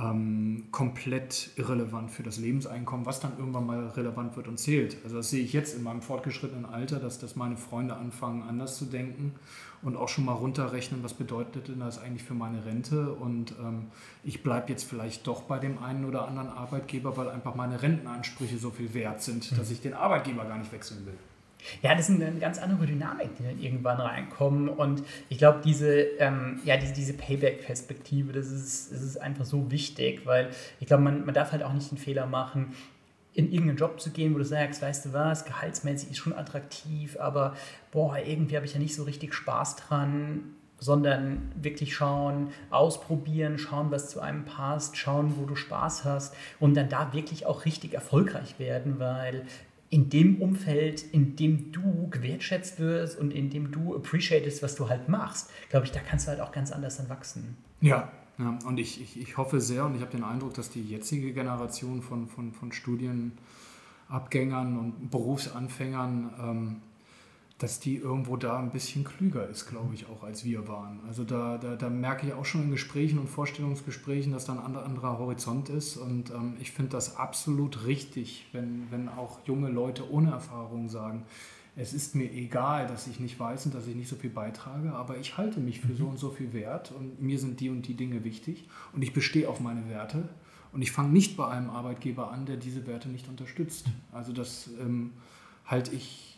[0.00, 4.96] ähm, komplett irrelevant für das Lebenseinkommen, was dann irgendwann mal relevant wird und zählt.
[5.02, 8.78] Also das sehe ich jetzt in meinem fortgeschrittenen Alter, dass, dass meine Freunde anfangen, anders
[8.78, 9.34] zu denken
[9.82, 13.12] und auch schon mal runterrechnen, was bedeutet denn das eigentlich für meine Rente.
[13.12, 13.86] Und ähm,
[14.22, 18.58] ich bleibe jetzt vielleicht doch bei dem einen oder anderen Arbeitgeber, weil einfach meine Rentenansprüche
[18.58, 19.74] so viel wert sind, dass hm.
[19.74, 21.18] ich den Arbeitgeber gar nicht wechseln will.
[21.82, 24.68] Ja, das ist eine ganz andere Dynamik, die dann irgendwann reinkommen.
[24.68, 29.70] Und ich glaube, diese, ähm, ja, diese, diese Payback-Perspektive, das ist, das ist einfach so
[29.70, 32.74] wichtig, weil ich glaube, man, man darf halt auch nicht den Fehler machen,
[33.34, 37.16] in irgendeinen Job zu gehen, wo du sagst, weißt du was, gehaltsmäßig ist schon attraktiv,
[37.20, 37.54] aber
[37.92, 43.90] boah, irgendwie habe ich ja nicht so richtig Spaß dran, sondern wirklich schauen, ausprobieren, schauen,
[43.90, 47.94] was zu einem passt, schauen, wo du Spaß hast und dann da wirklich auch richtig
[47.94, 49.44] erfolgreich werden, weil
[49.90, 54.88] in dem Umfeld, in dem du gewertschätzt wirst und in dem du appreciatest, was du
[54.88, 57.56] halt machst, glaube ich, da kannst du halt auch ganz anders dann wachsen.
[57.80, 60.82] Ja, ja und ich, ich, ich hoffe sehr und ich habe den Eindruck, dass die
[60.82, 66.76] jetzige Generation von, von, von Studienabgängern und Berufsanfängern ähm,
[67.58, 71.00] dass die irgendwo da ein bisschen klüger ist, glaube ich, auch als wir waren.
[71.08, 74.76] Also da, da, da, merke ich auch schon in Gesprächen und Vorstellungsgesprächen, dass da ein
[74.76, 75.96] anderer, Horizont ist.
[75.96, 81.24] Und ähm, ich finde das absolut richtig, wenn, wenn auch junge Leute ohne Erfahrung sagen,
[81.74, 84.92] es ist mir egal, dass ich nicht weiß und dass ich nicht so viel beitrage,
[84.92, 86.10] aber ich halte mich für so mhm.
[86.10, 89.48] und so viel wert und mir sind die und die Dinge wichtig und ich bestehe
[89.48, 90.28] auf meine Werte
[90.72, 93.86] und ich fange nicht bei einem Arbeitgeber an, der diese Werte nicht unterstützt.
[94.12, 94.70] Also das...
[94.80, 95.12] Ähm,
[95.68, 96.28] halte ich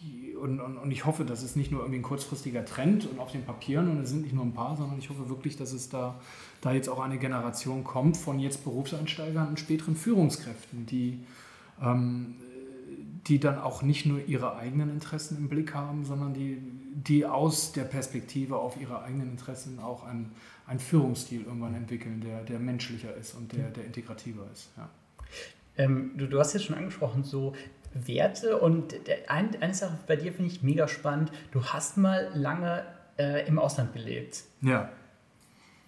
[0.40, 3.32] und, und, und ich hoffe, dass es nicht nur irgendwie ein kurzfristiger Trend und auf
[3.32, 5.90] den Papieren und es sind nicht nur ein paar, sondern ich hoffe wirklich, dass es
[5.90, 6.18] da,
[6.62, 11.20] da jetzt auch eine Generation kommt von jetzt Berufseinsteigern und späteren Führungskräften, die,
[11.82, 12.36] ähm,
[13.26, 16.56] die dann auch nicht nur ihre eigenen Interessen im Blick haben, sondern die,
[16.94, 20.32] die aus der Perspektive auf ihre eigenen Interessen auch einen,
[20.66, 24.70] einen Führungsstil irgendwann entwickeln, der, der menschlicher ist und der, der integrativer ist.
[24.78, 24.88] Ja.
[25.76, 27.54] Ähm, du, du, hast jetzt schon angesprochen, so
[27.92, 28.94] Werte und
[29.28, 31.32] ein, eine Sache bei dir finde ich mega spannend.
[31.50, 32.84] Du hast mal lange
[33.18, 34.44] äh, im Ausland gelebt.
[34.62, 34.90] Ja.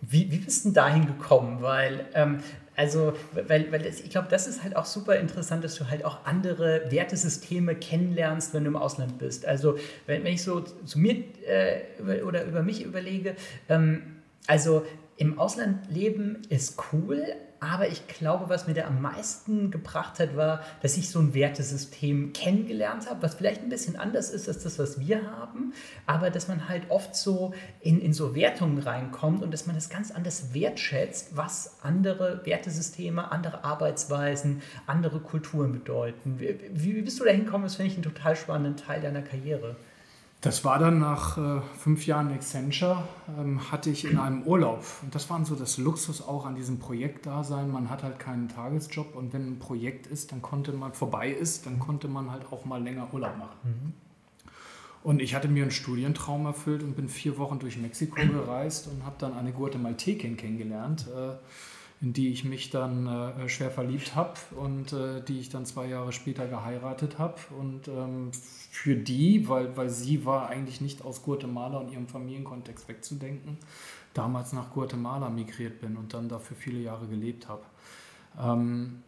[0.01, 1.63] Wie, wie bist du denn dahin gekommen?
[1.63, 2.41] Weil, ähm,
[2.75, 6.05] also, weil, weil das, ich glaube, das ist halt auch super interessant, dass du halt
[6.05, 9.47] auch andere Wertesysteme kennenlernst, wenn du im Ausland bist.
[9.47, 13.37] Also, wenn, wenn ich so zu mir äh, über, oder über mich überlege,
[13.69, 14.03] ähm,
[14.49, 14.85] also
[15.17, 17.25] im Ausland leben ist cool,
[17.63, 21.33] aber ich glaube, was mir da am meisten gebracht hat, war, dass ich so ein
[21.33, 25.73] Wertesystem kennengelernt habe, was vielleicht ein bisschen anders ist als das, was wir haben,
[26.05, 29.91] aber dass man halt oft so in, in so Wertungen reinkommt und dass man das
[29.91, 36.41] ganz anders wertschätzt, was andere Wertesysteme, andere Arbeitsweisen, andere Kulturen bedeuten.
[36.41, 37.63] Wie, wie bist du da hingekommen?
[37.63, 39.77] Das finde ich einen total spannenden Teil deiner Karriere.
[40.43, 43.05] Das war dann nach äh, fünf Jahren Accenture,
[43.39, 44.85] ähm, hatte ich in einem Urlaub.
[45.03, 47.71] Und das war so das Luxus auch an diesem Projekt da sein.
[47.71, 51.67] Man hat halt keinen Tagesjob und wenn ein Projekt ist, dann konnte man vorbei ist,
[51.67, 53.57] dann konnte man halt auch mal länger Urlaub machen.
[53.63, 53.93] Mhm.
[55.05, 59.05] Und ich hatte mir einen Studientraum erfüllt und bin vier Wochen durch Mexiko gereist und
[59.07, 61.07] habe dann eine Guatemaltekin kennengelernt.
[61.09, 61.35] Äh,
[62.03, 65.87] in die ich mich dann äh, schwer verliebt habe und äh, die ich dann zwei
[65.87, 67.37] Jahre später geheiratet habe.
[67.57, 72.89] Und ähm, für die, weil, weil sie war eigentlich nicht aus Guatemala und ihrem Familienkontext
[72.89, 73.57] wegzudenken,
[74.15, 77.63] damals nach Guatemala migriert bin und dann dafür viele Jahre gelebt habe.
[78.37, 79.05] Ähm,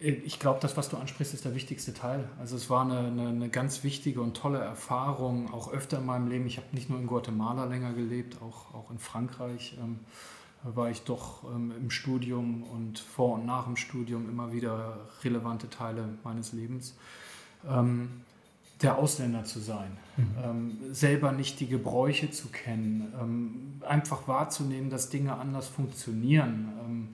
[0.00, 2.28] ich glaube, das, was du ansprichst, ist der wichtigste Teil.
[2.38, 6.28] Also es war eine, eine, eine, ganz wichtige und tolle Erfahrung, auch öfter in meinem
[6.28, 6.46] Leben.
[6.46, 9.76] Ich habe nicht nur in Guatemala länger gelebt, auch, auch in Frankreich.
[9.80, 9.98] Ähm,
[10.62, 15.70] war ich doch ähm, im Studium und vor und nach dem Studium immer wieder relevante
[15.70, 16.96] Teile meines Lebens.
[17.68, 18.08] Ähm,
[18.82, 20.26] der Ausländer zu sein, mhm.
[20.44, 26.72] ähm, selber nicht die Gebräuche zu kennen, ähm, einfach wahrzunehmen, dass Dinge anders funktionieren.
[26.84, 27.08] Ähm,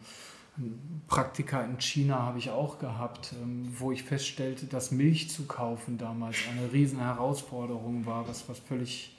[1.09, 5.99] Praktika in China habe ich auch gehabt, ähm, wo ich feststellte, dass Milch zu kaufen
[5.99, 9.17] damals eine riesen Herausforderung war, was, was völlig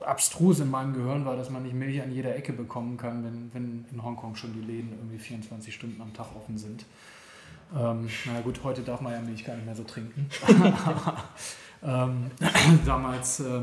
[0.00, 3.50] abstrus in meinem Gehirn war, dass man nicht Milch an jeder Ecke bekommen kann, wenn,
[3.52, 6.84] wenn in Hongkong schon die Läden irgendwie 24 Stunden am Tag offen sind.
[7.74, 10.28] Ähm, na gut, heute darf man ja Milch gar nicht mehr so trinken.
[11.82, 12.30] ähm,
[12.84, 13.62] damals äh,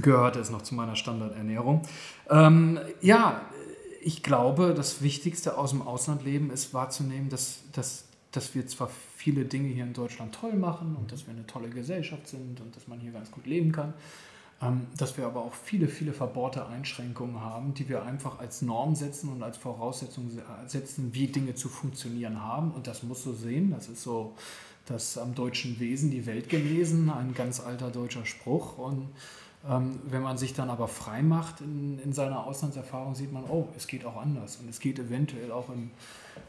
[0.00, 1.82] gehörte es noch zu meiner Standardernährung.
[2.30, 3.42] Ähm, ja,
[4.02, 9.44] ich glaube, das Wichtigste aus dem Auslandleben ist wahrzunehmen, dass, dass, dass wir zwar viele
[9.44, 12.86] Dinge hier in Deutschland toll machen und dass wir eine tolle Gesellschaft sind und dass
[12.86, 13.94] man hier ganz gut leben kann, ähm,
[14.96, 19.30] dass wir aber auch viele, viele verbohrte Einschränkungen haben, die wir einfach als Norm setzen
[19.30, 20.30] und als Voraussetzung
[20.66, 22.72] setzen, wie Dinge zu funktionieren haben.
[22.72, 23.70] Und das muss so sehen.
[23.70, 24.34] Das ist so
[24.86, 28.78] das am deutschen Wesen die Welt genesen, ein ganz alter deutscher Spruch.
[28.78, 29.08] Und ähm,
[29.66, 33.86] wenn man sich dann aber frei macht in, in seiner Auslandserfahrung, sieht man, oh, es
[33.86, 34.56] geht auch anders.
[34.56, 35.90] Und es geht eventuell auch in,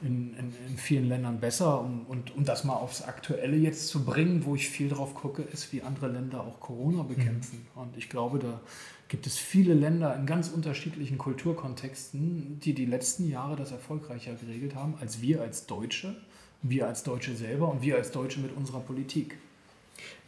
[0.01, 0.36] in,
[0.67, 1.80] in vielen Ländern besser.
[1.80, 5.43] Um, und um das mal aufs Aktuelle jetzt zu bringen, wo ich viel drauf gucke,
[5.43, 7.08] ist, wie andere Länder auch Corona mhm.
[7.08, 7.65] bekämpfen.
[7.73, 7.82] Mhm.
[7.82, 8.60] Und ich glaube, da
[9.08, 14.75] gibt es viele Länder in ganz unterschiedlichen Kulturkontexten, die die letzten Jahre das erfolgreicher geregelt
[14.75, 16.17] haben, als wir als Deutsche,
[16.63, 19.38] wir als Deutsche selber und wir als Deutsche mit unserer Politik.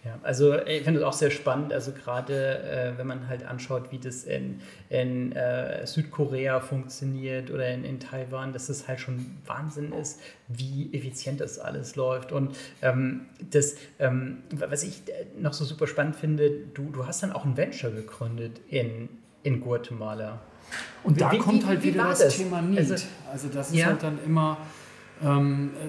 [0.08, 3.92] Ja, also ich finde es auch sehr spannend, also gerade äh, wenn man halt anschaut,
[3.92, 9.26] wie das in, in äh, Südkorea funktioniert oder in, in Taiwan, dass es halt schon
[9.46, 12.32] Wahnsinn ist, wie effizient das alles läuft.
[12.32, 15.02] Und ähm, das, ähm, was ich
[15.38, 19.10] noch so super spannend finde, du, du hast dann auch ein Venture gegründet in,
[19.44, 20.40] in Guatemala.
[21.04, 22.80] Und da wie, kommt wie, halt wieder das, das, Thema Need.
[22.80, 22.96] Also,
[23.30, 23.88] also das ist ja.
[23.88, 24.58] halt dann immer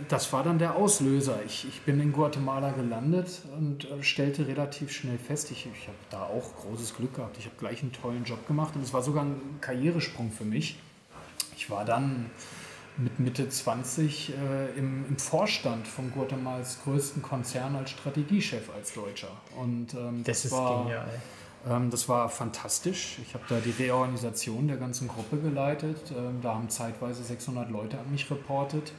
[0.08, 1.40] das war dann der Auslöser.
[1.44, 5.98] Ich, ich bin in Guatemala gelandet und äh, stellte relativ schnell fest, ich, ich habe
[6.10, 7.36] da auch großes Glück gehabt.
[7.38, 10.78] Ich habe gleich einen tollen Job gemacht und es war sogar ein Karrieresprung für mich.
[11.56, 12.30] Ich war dann
[12.96, 19.30] mit Mitte 20 äh, im, im, Vorstand von Guatemalas größten Konzern als Strategiechef als Deutscher.
[19.56, 21.08] Und ähm, das, das war, genial.
[21.68, 23.18] Ähm, das war fantastisch.
[23.22, 26.12] Ich habe da die Reorganisation der ganzen Gruppe geleitet.
[26.16, 28.92] Ähm, da haben zeitweise 600 Leute an mich reportet.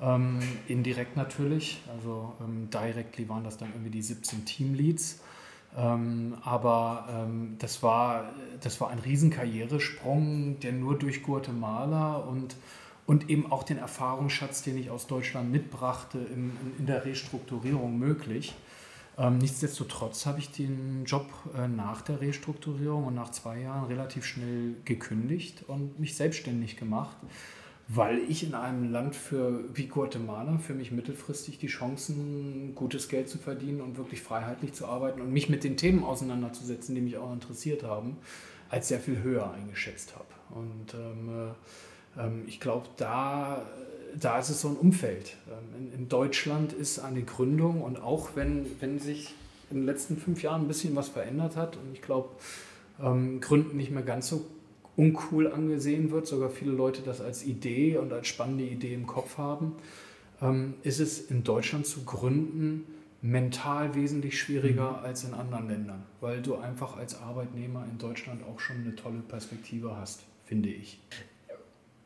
[0.00, 5.20] Ähm, indirekt natürlich, also directly waren das dann irgendwie die 17 Teamleads.
[5.76, 7.26] Aber
[7.58, 12.54] das, war, das war ein Riesenkarrieresprung, der nur durch Guatemala und,
[13.06, 18.54] und eben auch den Erfahrungsschatz, den ich aus Deutschland mitbrachte, in, in der Restrukturierung möglich.
[19.16, 24.24] Ähm, nichtsdestotrotz habe ich den Job äh, nach der Restrukturierung und nach zwei Jahren relativ
[24.24, 27.16] schnell gekündigt und mich selbstständig gemacht
[27.88, 33.28] weil ich in einem Land für, wie Guatemala für mich mittelfristig die Chancen, gutes Geld
[33.28, 37.18] zu verdienen und wirklich freiheitlich zu arbeiten und mich mit den Themen auseinanderzusetzen, die mich
[37.18, 38.16] auch interessiert haben,
[38.70, 40.24] als sehr viel höher eingeschätzt habe.
[40.50, 41.52] Und ähm,
[42.16, 43.66] äh, ähm, ich glaube, da,
[44.20, 45.36] da ist es so ein Umfeld.
[45.48, 49.34] Ähm, in, in, Deutschland ist eine Gründung und auch wenn, wenn sich
[49.70, 52.28] in den letzten fünf Jahren ein bisschen was verändert hat und ich glaube,
[53.02, 54.44] ähm, Gründen nicht mehr ganz so
[54.96, 59.38] uncool angesehen wird, sogar viele Leute das als Idee und als spannende Idee im Kopf
[59.38, 59.72] haben,
[60.40, 62.86] ähm, ist es in Deutschland zu gründen
[63.22, 65.04] mental wesentlich schwieriger mhm.
[65.04, 69.20] als in anderen Ländern, weil du einfach als Arbeitnehmer in Deutschland auch schon eine tolle
[69.20, 71.00] Perspektive hast, finde ich.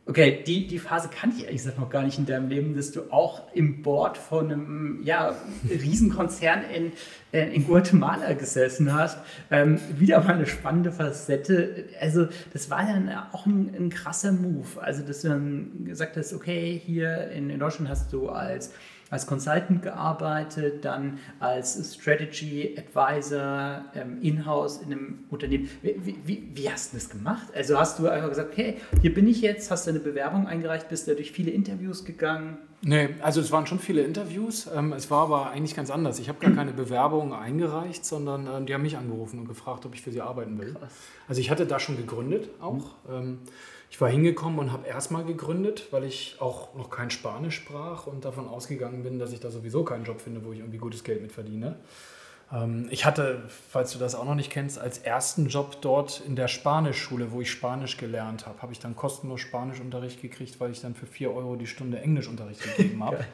[0.08, 2.92] Okay, die, die Phase kannte ich ehrlich gesagt noch gar nicht in deinem Leben, dass
[2.92, 5.36] du auch im Board von einem ja,
[5.68, 6.92] Riesenkonzern in,
[7.30, 9.18] äh, in Guatemala gesessen hast.
[9.50, 11.84] Ähm, wieder mal eine spannende Facette.
[12.00, 14.80] Also, das war dann auch ein, ein, krasser Move.
[14.80, 18.72] Also, dass du dann gesagt hast, okay, hier in, in Deutschland hast du als
[19.10, 25.68] als Consultant gearbeitet, dann als Strategy Advisor ähm, in-house in einem Unternehmen.
[25.82, 27.48] Wie, wie, wie, hast du das gemacht?
[27.54, 30.88] Also hast du einfach gesagt, okay, hier bin ich jetzt, hast du eine Bewerbung eingereicht,
[30.88, 32.58] bist du durch viele Interviews gegangen?
[32.80, 34.68] Nee, also es waren schon viele Interviews.
[34.72, 36.20] Ähm, es war aber eigentlich ganz anders.
[36.20, 39.94] Ich habe gar keine Bewerbung eingereicht, sondern ähm, die haben mich angerufen und gefragt, ob
[39.94, 40.74] ich für sie arbeiten will.
[40.74, 40.92] Krass.
[41.26, 42.94] Also ich hatte da schon gegründet auch.
[43.08, 43.38] Mhm
[43.90, 48.24] ich war hingekommen und habe erstmal gegründet, weil ich auch noch kein Spanisch sprach und
[48.24, 51.22] davon ausgegangen bin, dass ich da sowieso keinen Job finde, wo ich irgendwie gutes Geld
[51.22, 51.76] mit verdiene.
[52.52, 56.36] Ähm, ich hatte, falls du das auch noch nicht kennst, als ersten Job dort in
[56.36, 60.80] der Spanischschule, wo ich Spanisch gelernt habe, habe ich dann kostenlos Spanischunterricht gekriegt, weil ich
[60.80, 63.24] dann für 4 Euro die Stunde Englischunterricht gegeben habe.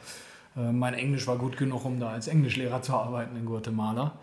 [0.57, 4.13] äh, mein Englisch war gut genug, um da als Englischlehrer zu arbeiten in Guatemala.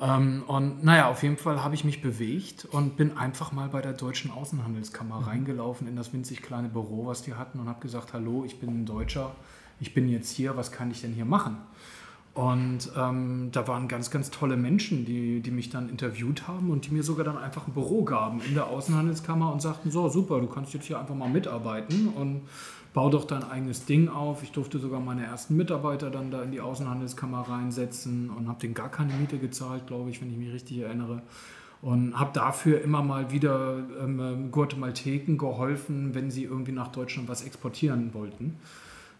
[0.00, 3.80] Ähm, und naja, auf jeden Fall habe ich mich bewegt und bin einfach mal bei
[3.80, 5.24] der Deutschen Außenhandelskammer mhm.
[5.24, 8.70] reingelaufen in das winzig kleine Büro, was die hatten und habe gesagt, hallo, ich bin
[8.70, 9.32] ein Deutscher,
[9.80, 11.58] ich bin jetzt hier, was kann ich denn hier machen?
[12.34, 16.86] Und ähm, da waren ganz, ganz tolle Menschen, die, die mich dann interviewt haben und
[16.86, 20.40] die mir sogar dann einfach ein Büro gaben in der Außenhandelskammer und sagten, so super,
[20.40, 22.42] du kannst jetzt hier einfach mal mitarbeiten und
[22.94, 24.42] bau doch dein eigenes Ding auf.
[24.42, 28.72] Ich durfte sogar meine ersten Mitarbeiter dann da in die Außenhandelskammer reinsetzen und habe denen
[28.72, 31.20] gar keine Miete gezahlt, glaube ich, wenn ich mich richtig erinnere.
[31.82, 37.28] Und habe dafür immer mal wieder ähm, ähm, Guatemalteken geholfen, wenn sie irgendwie nach Deutschland
[37.28, 38.56] was exportieren wollten.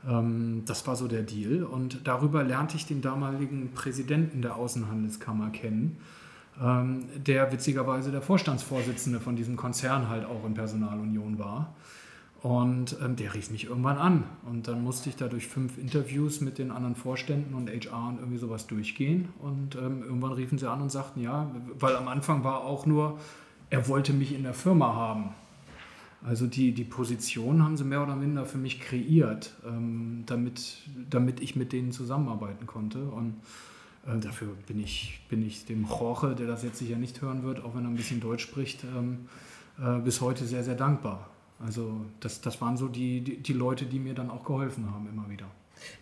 [0.08, 1.64] Ähm, das war so der Deal.
[1.64, 5.98] Und darüber lernte ich den damaligen Präsidenten der Außenhandelskammer kennen,
[6.62, 11.74] ähm, der witzigerweise der Vorstandsvorsitzende von diesem Konzern halt auch in Personalunion war.
[12.44, 14.24] Und ähm, der rief mich irgendwann an.
[14.44, 18.18] Und dann musste ich da durch fünf Interviews mit den anderen Vorständen und HR und
[18.18, 19.30] irgendwie sowas durchgehen.
[19.38, 23.18] Und ähm, irgendwann riefen sie an und sagten, ja, weil am Anfang war auch nur,
[23.70, 25.30] er wollte mich in der Firma haben.
[26.22, 31.40] Also die, die Position haben sie mehr oder minder für mich kreiert, ähm, damit, damit
[31.40, 33.04] ich mit denen zusammenarbeiten konnte.
[33.04, 33.36] Und
[34.06, 37.64] äh, dafür bin ich, bin ich dem Jorge, der das jetzt sicher nicht hören wird,
[37.64, 39.28] auch wenn er ein bisschen Deutsch spricht, ähm,
[39.82, 41.30] äh, bis heute sehr, sehr dankbar.
[41.58, 45.08] Also das, das waren so die, die, die Leute, die mir dann auch geholfen haben
[45.08, 45.46] immer wieder.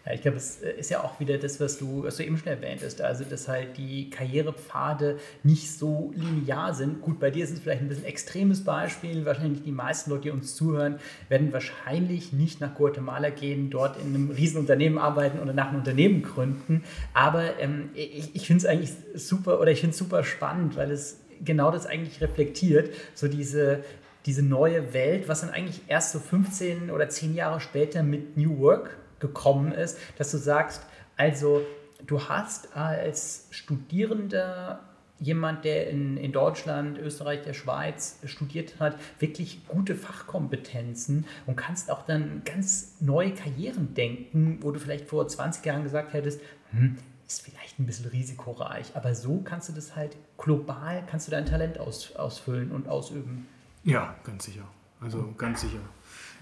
[0.05, 2.49] Ja, ich glaube, es ist ja auch wieder das, was du, was du eben schon
[2.49, 3.01] erwähnt hast.
[3.01, 7.01] Also, dass halt die Karrierepfade nicht so linear sind.
[7.01, 9.25] Gut, bei dir ist es vielleicht ein bisschen extremes Beispiel.
[9.25, 14.15] Wahrscheinlich die meisten Leute, die uns zuhören, werden wahrscheinlich nicht nach Guatemala gehen, dort in
[14.15, 16.85] einem Riesenunternehmen arbeiten oder nach einem Unternehmen gründen.
[17.15, 20.91] Aber ähm, ich, ich finde es eigentlich super oder ich finde es super spannend, weil
[20.91, 22.95] es genau das eigentlich reflektiert.
[23.15, 23.85] So diese
[24.27, 28.59] diese neue Welt, was dann eigentlich erst so 15 oder 10 Jahre später mit New
[28.59, 30.83] Work gekommen ist, dass du sagst,
[31.17, 31.63] also
[32.07, 34.81] du hast als Studierender
[35.23, 41.91] jemand, der in, in Deutschland, Österreich, der Schweiz studiert hat, wirklich gute Fachkompetenzen und kannst
[41.91, 46.41] auch dann ganz neue Karrieren denken, wo du vielleicht vor 20 Jahren gesagt hättest,
[46.73, 51.31] hm, ist vielleicht ein bisschen risikoreich, aber so kannst du das halt global, kannst du
[51.31, 53.47] dein Talent aus, ausfüllen und ausüben.
[53.85, 54.65] Ja, ganz sicher.
[55.01, 55.81] Also ganz sicher.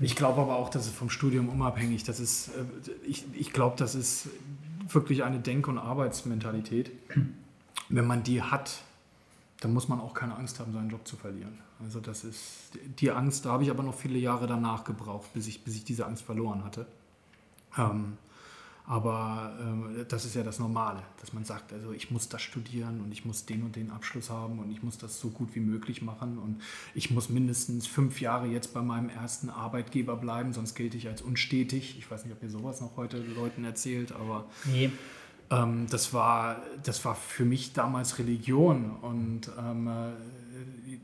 [0.01, 2.65] Ich glaube aber auch, dass es vom Studium unabhängig, das ist, äh,
[3.07, 4.29] ich, ich glaube, das ist
[4.89, 6.91] wirklich eine Denk- und Arbeitsmentalität
[7.91, 8.83] wenn man die hat,
[9.61, 11.59] dann muss man auch keine Angst haben, seinen Job zu verlieren.
[11.83, 15.47] Also das ist die Angst, da habe ich aber noch viele Jahre danach gebraucht, bis
[15.49, 16.87] ich, bis ich diese Angst verloren hatte.
[17.77, 18.17] Ähm,
[18.91, 23.01] aber ähm, das ist ja das Normale, dass man sagt, also ich muss das studieren
[23.01, 25.61] und ich muss den und den Abschluss haben und ich muss das so gut wie
[25.61, 26.61] möglich machen und
[26.93, 31.23] ich muss mindestens fünf Jahre jetzt bei meinem ersten Arbeitgeber bleiben, sonst gilt ich als
[31.23, 31.99] unstetig.
[31.99, 34.91] Ich weiß nicht, ob ihr sowas noch heute Leuten erzählt, aber nee.
[35.51, 38.91] Ähm, das, war, das war für mich damals Religion.
[39.03, 40.99] Und ähm, äh,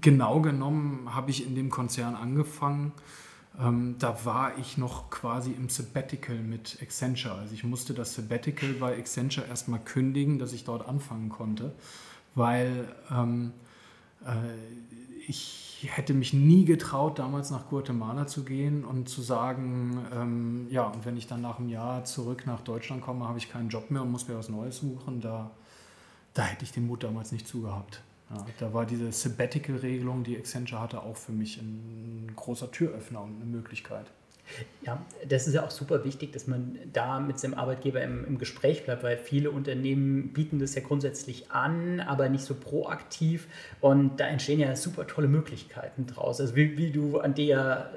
[0.00, 2.90] genau genommen habe ich in dem Konzern angefangen.
[3.60, 7.34] Ähm, da war ich noch quasi im Sabbatical mit Accenture.
[7.34, 11.74] Also ich musste das Sabbatical bei Accenture erstmal kündigen, dass ich dort anfangen konnte,
[12.34, 13.52] weil ähm,
[14.24, 14.30] äh,
[15.26, 20.86] ich hätte mich nie getraut, damals nach Guatemala zu gehen und zu sagen, ähm, ja,
[20.86, 23.90] und wenn ich dann nach einem Jahr zurück nach Deutschland komme, habe ich keinen Job
[23.90, 25.20] mehr und muss mir was Neues suchen.
[25.20, 25.50] Da,
[26.34, 28.02] da hätte ich den Mut damals nicht zugehabt.
[28.30, 33.36] Ja, da war diese Sabbatical-Regelung, die Accenture hatte, auch für mich ein großer Türöffner und
[33.36, 34.06] eine Möglichkeit.
[34.82, 38.38] Ja, das ist ja auch super wichtig, dass man da mit seinem Arbeitgeber im, im,
[38.38, 43.46] Gespräch bleibt, weil viele Unternehmen bieten das ja grundsätzlich an, aber nicht so proaktiv
[43.80, 46.40] und da entstehen ja super tolle Möglichkeiten draus.
[46.40, 47.90] Also wie, wie du an dir,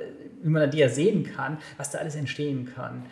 [0.43, 3.05] wie man an dir sehen kann, was da alles entstehen kann.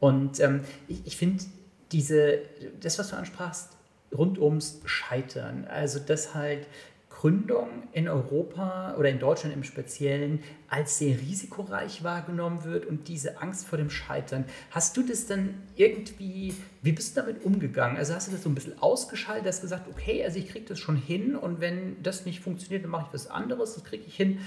[0.00, 1.44] Und ähm, ich, ich finde
[1.92, 2.40] diese,
[2.80, 3.75] das, was du ansprachst,
[4.16, 6.66] rund ums Scheitern, also das halt
[7.08, 13.40] Gründung in Europa oder in Deutschland im Speziellen als sehr risikoreich wahrgenommen wird und diese
[13.40, 14.44] Angst vor dem Scheitern.
[14.70, 17.96] Hast du das dann irgendwie, wie bist du damit umgegangen?
[17.96, 20.78] Also hast du das so ein bisschen ausgeschaltet, hast gesagt, okay, also ich kriege das
[20.78, 24.14] schon hin und wenn das nicht funktioniert, dann mache ich was anderes, das kriege ich
[24.14, 24.40] hin.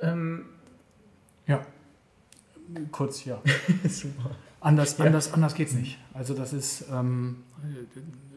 [0.00, 0.46] Ähm
[1.48, 1.66] ja,
[2.92, 3.42] kurz ja.
[3.88, 4.36] Super.
[4.62, 5.06] Anders, ja.
[5.06, 5.98] anders, anders geht es nicht.
[6.14, 7.42] Also das ist ähm,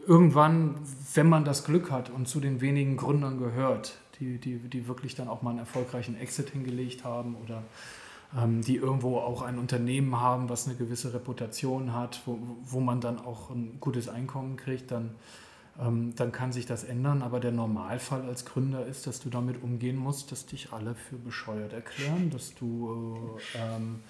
[0.06, 0.74] irgendwann,
[1.14, 5.14] wenn man das Glück hat und zu den wenigen Gründern gehört, die, die, die wirklich
[5.14, 7.62] dann auch mal einen erfolgreichen Exit hingelegt haben oder
[8.36, 13.00] ähm, die irgendwo auch ein Unternehmen haben, was eine gewisse Reputation hat, wo, wo man
[13.00, 15.14] dann auch ein gutes Einkommen kriegt, dann,
[15.80, 17.22] ähm, dann kann sich das ändern.
[17.22, 21.16] Aber der Normalfall als Gründer ist, dass du damit umgehen musst, dass dich alle für
[21.16, 24.00] bescheuert erklären, dass du, äh, ähm,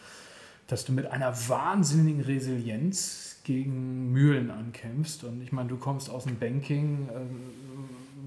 [0.67, 5.25] dass du mit einer wahnsinnigen Resilienz gegen Mühlen ankämpfst.
[5.25, 7.09] Und ich meine, du kommst aus dem Banking.
[7.09, 7.13] Äh,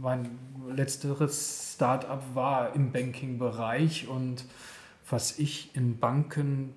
[0.02, 0.30] mein
[0.70, 4.46] letzteres Startup war im Banking-Bereich und
[5.10, 6.74] was ich in Banken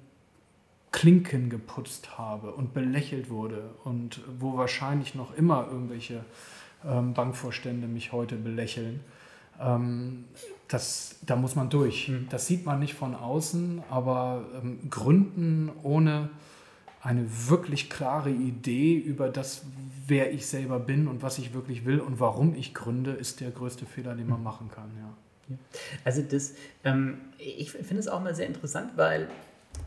[0.90, 6.24] Klinken geputzt habe und belächelt wurde und wo wahrscheinlich noch immer irgendwelche
[6.84, 9.00] ähm, Bankvorstände mich heute belächeln,
[9.60, 10.24] ähm,
[10.72, 12.08] das, da muss man durch.
[12.08, 12.28] Mhm.
[12.30, 16.30] Das sieht man nicht von außen, aber ähm, Gründen ohne
[17.02, 19.64] eine wirklich klare Idee über das,
[20.06, 23.50] wer ich selber bin und was ich wirklich will und warum ich gründe, ist der
[23.50, 24.44] größte Fehler, den man hm.
[24.44, 24.90] machen kann.
[24.96, 25.56] Ja.
[26.04, 26.54] Also das,
[26.84, 29.28] ähm, ich finde es auch mal sehr interessant, weil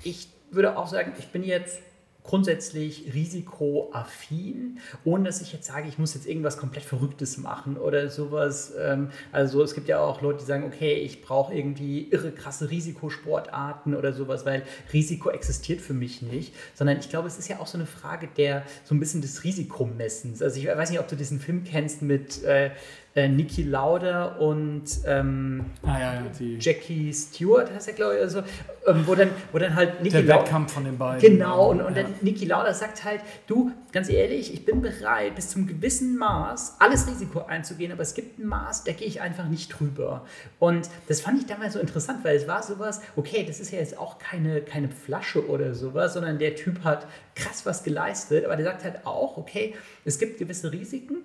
[0.03, 1.79] ich würde auch sagen, ich bin jetzt
[2.25, 8.09] grundsätzlich risikoaffin, ohne dass ich jetzt sage, ich muss jetzt irgendwas komplett Verrücktes machen oder
[8.09, 8.73] sowas.
[8.79, 12.69] Ähm, also es gibt ja auch Leute, die sagen, okay, ich brauche irgendwie irre krasse
[12.69, 17.59] Risikosportarten oder sowas, weil Risiko existiert für mich nicht, sondern ich glaube, es ist ja
[17.59, 20.41] auch so eine Frage der so ein bisschen des Risikomessens.
[20.41, 22.71] Also ich weiß nicht, ob du diesen Film kennst mit äh,
[23.15, 26.21] äh, Niki Lauda und ähm, ah, ja, ja,
[26.59, 28.39] Jackie Stewart heißt er, glaube ich, also,
[28.85, 31.21] ähm, wo, dann, wo dann halt Niki Der Wettkampf von den beiden.
[31.21, 32.03] Genau, und, und ja.
[32.03, 36.75] dann Niki Lauda sagt halt, du, ganz ehrlich, ich bin bereit, bis zum gewissen Maß
[36.79, 40.25] alles Risiko einzugehen, aber es gibt ein Maß, da gehe ich einfach nicht drüber.
[40.59, 43.79] Und das fand ich damals so interessant, weil es war sowas, okay, das ist ja
[43.79, 48.57] jetzt auch keine, keine Flasche oder sowas, sondern der Typ hat krass was geleistet, aber
[48.57, 49.73] der sagt halt auch, okay,
[50.03, 51.23] es gibt gewisse Risiken,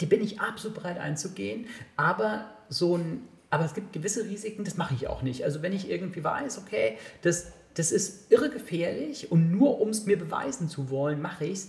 [0.00, 4.76] die bin ich absolut bereit einzugehen, aber so ein, aber es gibt gewisse Risiken, das
[4.76, 5.44] mache ich auch nicht.
[5.44, 10.06] Also wenn ich irgendwie weiß, okay, das, das ist irre gefährlich und nur um es
[10.06, 11.68] mir beweisen zu wollen, mache ich es,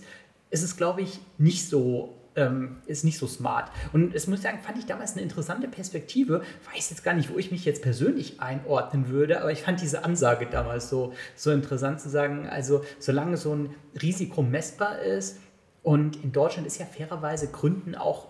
[0.50, 3.70] ist es, glaube ich, nicht so ähm, ist nicht so smart.
[3.92, 6.42] Und es muss ich sagen, fand ich damals eine interessante Perspektive.
[6.72, 10.04] Weiß jetzt gar nicht, wo ich mich jetzt persönlich einordnen würde, aber ich fand diese
[10.04, 15.40] Ansage damals so, so interessant zu sagen, also solange so ein Risiko messbar ist,
[15.88, 18.26] und in Deutschland ist ja fairerweise Gründen auch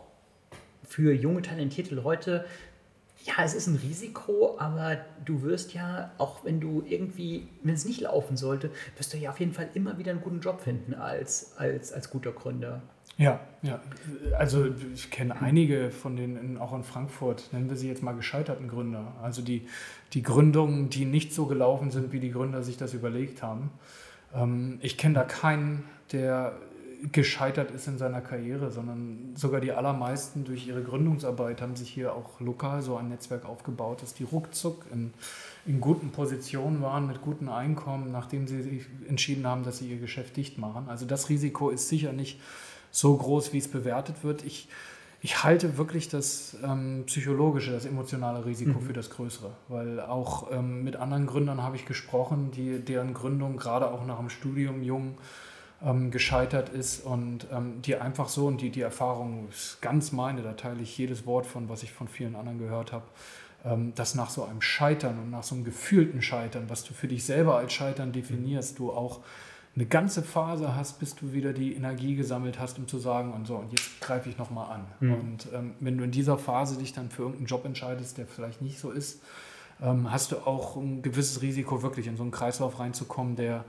[0.87, 2.45] für junge, talentierte Leute,
[3.25, 7.85] ja, es ist ein Risiko, aber du wirst ja, auch wenn du irgendwie, wenn es
[7.85, 10.95] nicht laufen sollte, wirst du ja auf jeden Fall immer wieder einen guten Job finden
[10.95, 12.81] als, als, als guter Gründer.
[13.17, 13.81] Ja, ja.
[14.39, 18.69] Also ich kenne einige von denen, auch in Frankfurt, nennen wir sie jetzt mal gescheiterten
[18.69, 19.17] Gründer.
[19.21, 19.67] Also die,
[20.13, 23.73] die Gründungen, die nicht so gelaufen sind, wie die Gründer sich das überlegt haben.
[24.33, 25.83] Ähm, ich kenne da keinen,
[26.13, 26.57] der
[27.13, 32.13] gescheitert ist in seiner Karriere, sondern sogar die allermeisten durch ihre Gründungsarbeit haben sich hier
[32.13, 35.13] auch lokal so ein Netzwerk aufgebaut, dass die ruckzuck in,
[35.67, 39.99] in guten Positionen waren, mit guten Einkommen, nachdem sie sich entschieden haben, dass sie ihr
[39.99, 40.89] Geschäft dicht machen.
[40.89, 42.41] Also das Risiko ist sicher nicht
[42.91, 44.45] so groß, wie es bewertet wird.
[44.45, 44.69] Ich,
[45.21, 48.87] ich halte wirklich das ähm, psychologische, das emotionale Risiko mhm.
[48.87, 53.57] für das größere, weil auch ähm, mit anderen Gründern habe ich gesprochen, die, deren Gründung
[53.57, 55.17] gerade auch nach dem Studium jung
[55.85, 60.43] ähm, gescheitert ist und ähm, die einfach so, und die, die Erfahrung ist ganz meine,
[60.43, 63.05] da teile ich jedes Wort von, was ich von vielen anderen gehört habe,
[63.65, 67.09] ähm, dass nach so einem Scheitern und nach so einem gefühlten Scheitern, was du für
[67.09, 69.21] dich selber als Scheitern definierst, du auch
[69.77, 73.47] eine ganze Phase hast, bis du wieder die Energie gesammelt hast, um zu sagen, und
[73.47, 74.87] so, und jetzt greife ich nochmal an.
[74.99, 75.15] Mhm.
[75.15, 78.61] Und ähm, wenn du in dieser Phase dich dann für irgendeinen Job entscheidest, der vielleicht
[78.61, 79.23] nicht so ist,
[79.81, 83.65] ähm, hast du auch ein gewisses Risiko, wirklich in so einen Kreislauf reinzukommen, der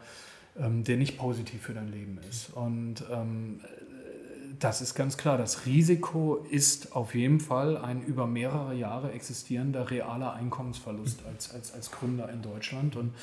[0.58, 2.52] ähm, der nicht positiv für dein Leben ist.
[2.54, 3.60] Und ähm,
[4.60, 5.38] das ist ganz klar.
[5.38, 11.74] Das Risiko ist auf jeden Fall ein über mehrere Jahre existierender realer Einkommensverlust als, als,
[11.74, 12.96] als Gründer in Deutschland.
[12.96, 13.14] Und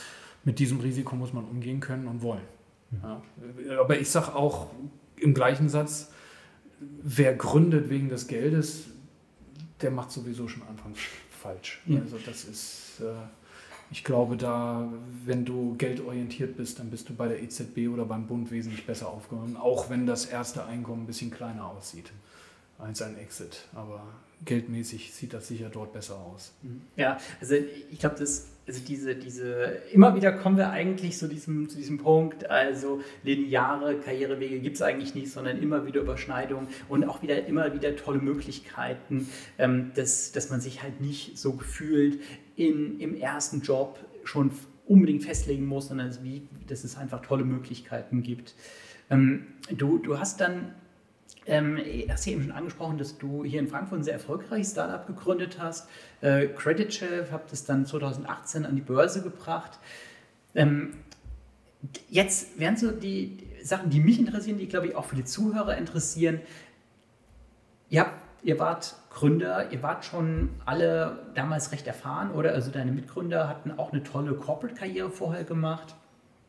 [0.44, 2.44] mit diesem Risiko muss man umgehen können und wollen.
[3.02, 3.22] Ja.
[3.80, 4.68] Aber ich sage auch
[5.16, 6.10] im gleichen Satz,
[7.02, 8.84] wer gründet wegen des Geldes,
[9.80, 11.00] der macht sowieso schon anfangs
[11.30, 11.82] falsch.
[11.88, 13.00] Also das ist...
[13.00, 13.12] Äh,
[13.90, 14.88] ich glaube, da,
[15.24, 19.08] wenn du geldorientiert bist, dann bist du bei der EZB oder beim Bund wesentlich besser
[19.08, 22.10] aufgehoben, auch wenn das erste Einkommen ein bisschen kleiner aussieht
[22.78, 23.66] als ein Exit.
[23.74, 24.02] Aber
[24.44, 26.52] geldmäßig sieht das sicher dort besser aus.
[26.62, 26.82] Mhm.
[26.96, 31.68] Ja, also ich glaube, das also diese, diese, immer wieder kommen wir eigentlich zu diesem,
[31.68, 37.04] zu diesem Punkt, also lineare Karrierewege gibt es eigentlich nicht, sondern immer wieder Überschneidungen und
[37.04, 39.28] auch wieder immer wieder tolle Möglichkeiten,
[39.58, 42.18] ähm, dass, dass man sich halt nicht so gefühlt
[42.56, 44.50] in, im ersten Job schon
[44.86, 48.54] unbedingt festlegen muss, sondern wie, dass es einfach tolle Möglichkeiten gibt.
[49.10, 50.74] Ähm, du, du hast dann
[51.48, 51.78] ähm,
[52.08, 55.58] hast du eben schon angesprochen, dass du hier in Frankfurt ein sehr erfolgreiches Startup gegründet
[55.60, 55.88] hast.
[56.20, 59.78] Äh, Credit Shelf, habt es dann 2018 an die Börse gebracht.
[60.54, 60.94] Ähm,
[62.08, 66.40] jetzt wären so die Sachen, die mich interessieren, die glaube ich auch viele Zuhörer interessieren.
[67.90, 68.06] Ihr
[68.42, 72.52] ihr wart Gründer, ihr wart schon alle damals recht erfahren, oder?
[72.52, 75.94] Also deine Mitgründer hatten auch eine tolle Corporate-Karriere vorher gemacht.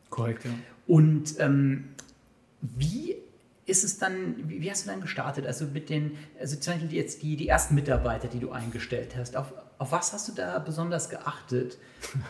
[0.09, 0.51] Korrekt, ja.
[0.86, 1.95] Und ähm,
[2.59, 3.15] wie
[3.65, 5.45] ist es dann, wie hast du dann gestartet?
[5.45, 9.38] Also mit den, also zum Beispiel jetzt die, die ersten Mitarbeiter, die du eingestellt hast.
[9.38, 11.78] Auf, auf was hast du da besonders geachtet?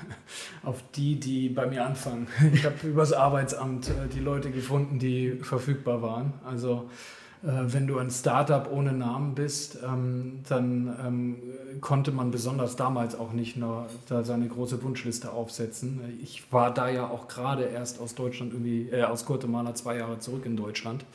[0.64, 2.28] auf die, die bei mir anfangen.
[2.54, 6.34] Ich habe übers Arbeitsamt äh, die Leute gefunden, die verfügbar waren.
[6.46, 6.92] Also
[7.42, 11.36] wenn du ein Startup ohne Namen bist, ähm, dann ähm,
[11.82, 16.02] konnte man besonders damals auch nicht nur da seine große Wunschliste aufsetzen.
[16.22, 20.20] Ich war da ja auch gerade erst aus Deutschland irgendwie, äh, aus Guatemala zwei Jahre
[20.20, 21.06] zurück in Deutschland.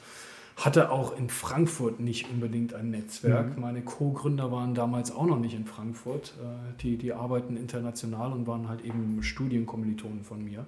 [0.57, 3.57] Hatte auch in Frankfurt nicht unbedingt ein Netzwerk.
[3.57, 3.63] Mhm.
[3.63, 6.35] Meine Co-Gründer waren damals auch noch nicht in Frankfurt.
[6.41, 10.67] Äh, die, die arbeiten international und waren halt eben Studienkommilitonen von mir.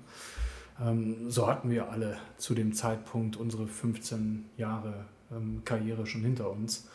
[0.83, 6.51] Ähm, so hatten wir alle zu dem Zeitpunkt unsere 15 Jahre ähm, Karriere schon hinter
[6.51, 6.89] uns.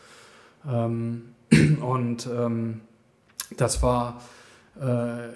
[0.68, 1.36] Ähm,
[1.82, 2.82] und ähm,
[3.58, 4.22] das war,
[4.80, 5.30] äh,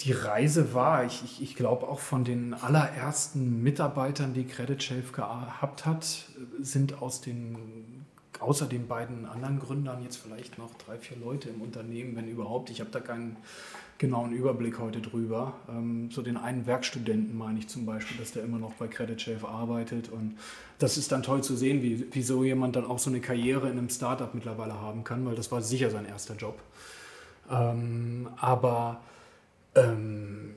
[0.00, 5.12] die Reise war, ich, ich, ich glaube auch von den allerersten Mitarbeitern, die Credit Shelf
[5.12, 6.28] gehabt hat,
[6.60, 8.02] sind aus den
[8.42, 12.70] außer den beiden anderen Gründern jetzt vielleicht noch drei, vier Leute im Unternehmen, wenn überhaupt.
[12.70, 13.36] Ich habe da keinen
[13.98, 15.54] genauen Überblick heute drüber.
[15.68, 19.20] Ähm, so den einen Werkstudenten meine ich zum Beispiel, dass der immer noch bei Credit
[19.20, 20.08] Chef arbeitet.
[20.08, 20.36] Und
[20.78, 23.68] das ist dann toll zu sehen, wie, wie so jemand dann auch so eine Karriere
[23.68, 26.58] in einem Startup mittlerweile haben kann, weil das war sicher sein erster Job.
[27.50, 29.00] Ähm, aber
[29.74, 30.50] ähm,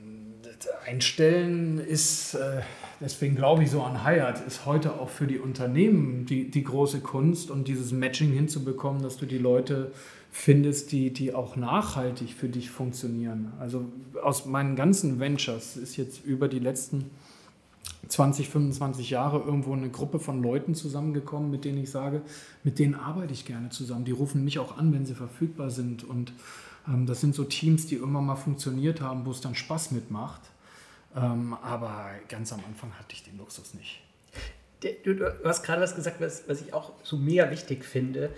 [0.86, 2.62] einstellen ist, äh,
[3.00, 7.02] deswegen glaube ich so an Hired, ist heute auch für die Unternehmen die, die große
[7.02, 9.92] Kunst und dieses Matching hinzubekommen, dass du die Leute
[10.38, 13.54] findest, die, die auch nachhaltig für dich funktionieren.
[13.58, 13.86] Also
[14.22, 17.10] aus meinen ganzen Ventures ist jetzt über die letzten
[18.10, 22.22] 20, 25 Jahre irgendwo eine Gruppe von Leuten zusammengekommen, mit denen ich sage,
[22.64, 24.04] mit denen arbeite ich gerne zusammen.
[24.04, 26.04] Die rufen mich auch an, wenn sie verfügbar sind.
[26.04, 26.34] Und
[26.86, 30.42] ähm, das sind so Teams, die immer mal funktioniert haben, wo es dann Spaß mitmacht.
[31.16, 34.02] Ähm, aber ganz am Anfang hatte ich den Luxus nicht.
[35.06, 38.30] Du, hast gerade was gesagt, was, was ich auch so mega wichtig finde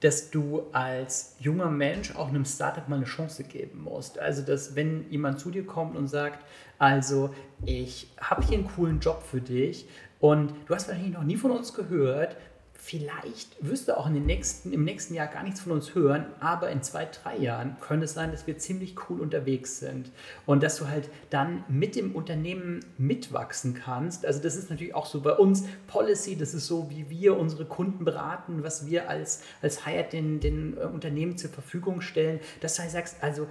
[0.00, 4.18] dass du als junger Mensch auch einem Startup mal eine Chance geben musst.
[4.18, 6.44] Also, dass wenn jemand zu dir kommt und sagt,
[6.78, 7.34] also
[7.66, 9.86] ich habe hier einen coolen Job für dich
[10.18, 12.36] und du hast wahrscheinlich noch nie von uns gehört,
[12.82, 16.82] vielleicht wirst du auch nächsten, im nächsten Jahr gar nichts von uns hören, aber in
[16.82, 20.10] zwei, drei Jahren könnte es sein, dass wir ziemlich cool unterwegs sind
[20.46, 24.24] und dass du halt dann mit dem Unternehmen mitwachsen kannst.
[24.24, 27.66] Also das ist natürlich auch so bei uns Policy, das ist so, wie wir unsere
[27.66, 32.76] Kunden beraten, was wir als, als Hyatt den, den äh, Unternehmen zur Verfügung stellen, dass
[32.76, 33.46] du halt sagst, also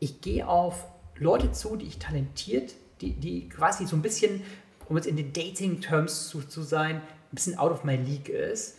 [0.00, 4.42] ich gehe auf Leute zu, die ich talentiert, die, die quasi so ein bisschen,
[4.88, 7.00] um jetzt in den Dating-Terms zu, zu sein,
[7.32, 8.78] ein bisschen out of my league ist.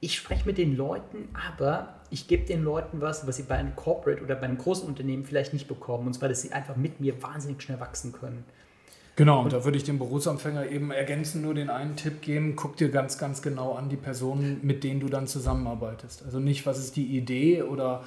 [0.00, 3.74] Ich spreche mit den Leuten, aber ich gebe den Leuten was, was sie bei einem
[3.74, 6.06] Corporate oder bei einem großen Unternehmen vielleicht nicht bekommen.
[6.06, 8.44] Und zwar, dass sie einfach mit mir wahnsinnig schnell wachsen können.
[9.16, 12.76] Genau, und da würde ich dem Berufsanfänger eben ergänzen, nur den einen Tipp geben, guck
[12.76, 16.24] dir ganz, ganz genau an die Personen, mit denen du dann zusammenarbeitest.
[16.24, 18.02] Also nicht, was ist die Idee oder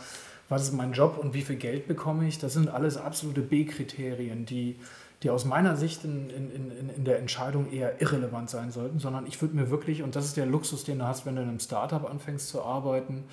[0.49, 2.39] was ist mein Job und wie viel Geld bekomme ich.
[2.39, 4.75] Das sind alles absolute B-Kriterien, die
[5.23, 9.25] die aus meiner Sicht in, in, in, in der Entscheidung eher irrelevant sein sollten, sondern
[9.25, 11.49] ich würde mir wirklich, und das ist der Luxus, den du hast, wenn du in
[11.49, 13.23] einem Startup anfängst zu arbeiten,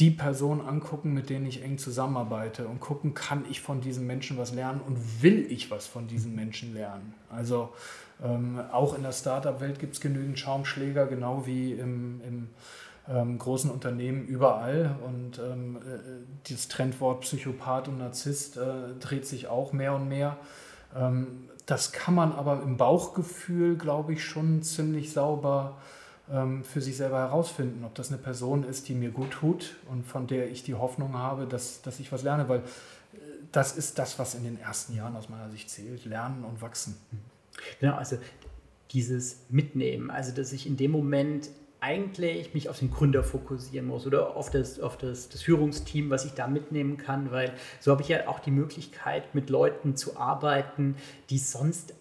[0.00, 4.38] die Personen angucken, mit denen ich eng zusammenarbeite und gucken, kann ich von diesen Menschen
[4.38, 7.14] was lernen und will ich was von diesen Menschen lernen.
[7.30, 7.70] Also
[8.22, 12.48] ähm, auch in der Startup-Welt gibt es genügend Schaumschläger, genau wie im, im
[13.08, 14.96] ähm, großen Unternehmen überall.
[15.04, 15.98] Und ähm, äh,
[16.46, 20.36] dieses Trendwort Psychopath und Narzisst äh, dreht sich auch mehr und mehr.
[20.98, 25.76] Ähm, das kann man aber im Bauchgefühl, glaube ich, schon ziemlich sauber
[26.30, 30.06] ähm, für sich selber herausfinden, ob das eine Person ist, die mir gut tut und
[30.06, 32.62] von der ich die Hoffnung habe, dass, dass ich was lerne, weil äh,
[33.52, 36.96] das ist das, was in den ersten Jahren aus meiner Sicht zählt, lernen und wachsen.
[37.80, 38.16] Genau, also
[38.92, 41.50] dieses Mitnehmen, also dass ich in dem Moment
[41.80, 46.24] eigentlich mich auf den Gründer fokussieren muss oder auf das, auf das, das Führungsteam, was
[46.24, 50.16] ich da mitnehmen kann, weil so habe ich ja auch die Möglichkeit, mit Leuten zu
[50.16, 50.96] arbeiten,
[51.30, 51.94] die sonst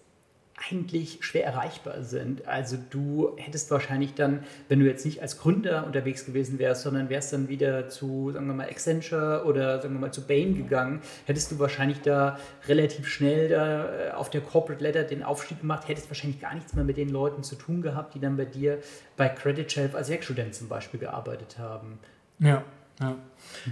[0.58, 2.48] eigentlich schwer erreichbar sind.
[2.48, 7.10] Also du hättest wahrscheinlich dann, wenn du jetzt nicht als Gründer unterwegs gewesen wärst, sondern
[7.10, 11.02] wärst dann wieder zu, sagen wir mal, Accenture oder sagen wir mal zu Bain gegangen,
[11.26, 15.88] hättest du wahrscheinlich da relativ schnell da äh, auf der Corporate Ladder den Aufstieg gemacht,
[15.88, 18.80] hättest wahrscheinlich gar nichts mehr mit den Leuten zu tun gehabt, die dann bei dir
[19.16, 22.00] bei Credit Shelf als Werkstudent zum Beispiel gearbeitet haben.
[22.40, 22.64] Ja.
[23.00, 23.16] Ja,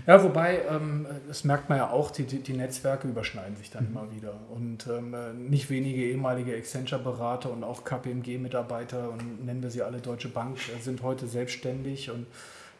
[0.06, 3.86] ja wobei, ähm, das merkt man ja auch, die, die, die Netzwerke überschneiden sich dann
[3.86, 3.92] mhm.
[3.92, 4.34] immer wieder.
[4.54, 5.16] Und ähm,
[5.50, 10.82] nicht wenige ehemalige Accenture-Berater und auch KPMG-Mitarbeiter und nennen wir sie alle Deutsche Bank, äh,
[10.82, 12.28] sind heute selbstständig und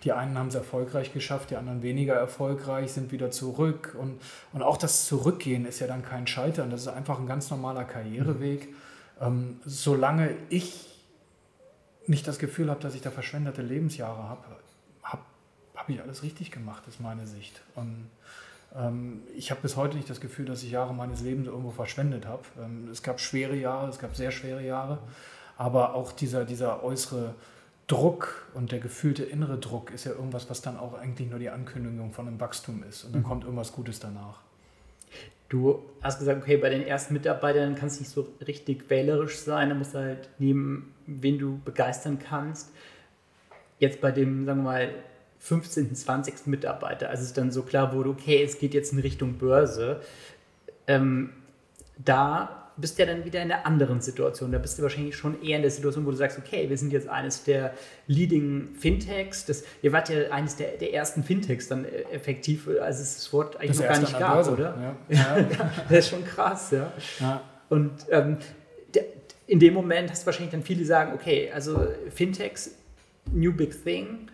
[0.04, 3.96] die einen haben es erfolgreich geschafft, die anderen weniger erfolgreich, sind wieder zurück.
[4.00, 4.22] Und,
[4.54, 7.86] und auch das Zurückgehen ist ja dann kein Scheitern, das ist einfach ein ganz normaler
[7.86, 8.70] Karriereweg.
[8.70, 8.76] Mhm.
[9.22, 10.92] Ähm, solange ich
[12.06, 14.44] nicht das Gefühl habe, dass ich da verschwendete Lebensjahre habe,
[15.86, 17.62] habe ich alles richtig gemacht, ist meine Sicht.
[17.76, 18.10] Und
[18.76, 22.26] ähm, ich habe bis heute nicht das Gefühl, dass ich Jahre meines Lebens irgendwo verschwendet
[22.26, 22.42] habe.
[22.60, 24.98] Ähm, es gab schwere Jahre, es gab sehr schwere Jahre,
[25.58, 27.36] aber auch dieser, dieser äußere
[27.86, 31.52] Druck und der gefühlte innere Druck ist ja irgendwas, was dann auch eigentlich nur die
[31.52, 33.04] Ankündigung von einem Wachstum ist.
[33.04, 33.26] Und dann mhm.
[33.26, 34.40] kommt irgendwas Gutes danach.
[35.50, 39.70] Du hast gesagt, okay, bei den ersten Mitarbeitern kannst du nicht so richtig wählerisch sein,
[39.70, 42.72] da musst du halt nehmen, wen du begeistern kannst.
[43.78, 44.90] Jetzt bei dem, sagen wir mal,
[45.40, 46.48] 15., 20.
[46.48, 50.02] Mitarbeiter, als es dann so klar wurde, okay, es geht jetzt in Richtung Börse,
[50.88, 51.32] ähm,
[51.98, 54.52] da bist du ja dann wieder in einer anderen Situation.
[54.52, 56.92] Da bist du wahrscheinlich schon eher in der Situation, wo du sagst, okay, wir sind
[56.92, 57.74] jetzt eines der
[58.08, 59.46] Leading Fintechs.
[59.46, 63.34] Das, ihr wart ja eines der, der ersten Fintechs dann äh, effektiv, als es das
[63.34, 64.52] Wort eigentlich das noch gar nicht gab, Börse.
[64.52, 64.96] oder?
[65.10, 65.18] Ja.
[65.40, 65.48] ja.
[65.90, 66.92] das ist schon krass, ja.
[67.20, 67.42] ja.
[67.70, 68.38] Und ähm,
[69.48, 72.72] in dem Moment hast du wahrscheinlich dann viele sagen, okay, also Fintechs,
[73.32, 74.28] new big thing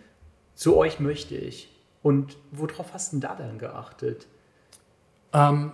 [0.55, 1.69] zu euch möchte ich.
[2.03, 4.27] Und worauf hast du da dann geachtet?
[5.33, 5.71] Ähm,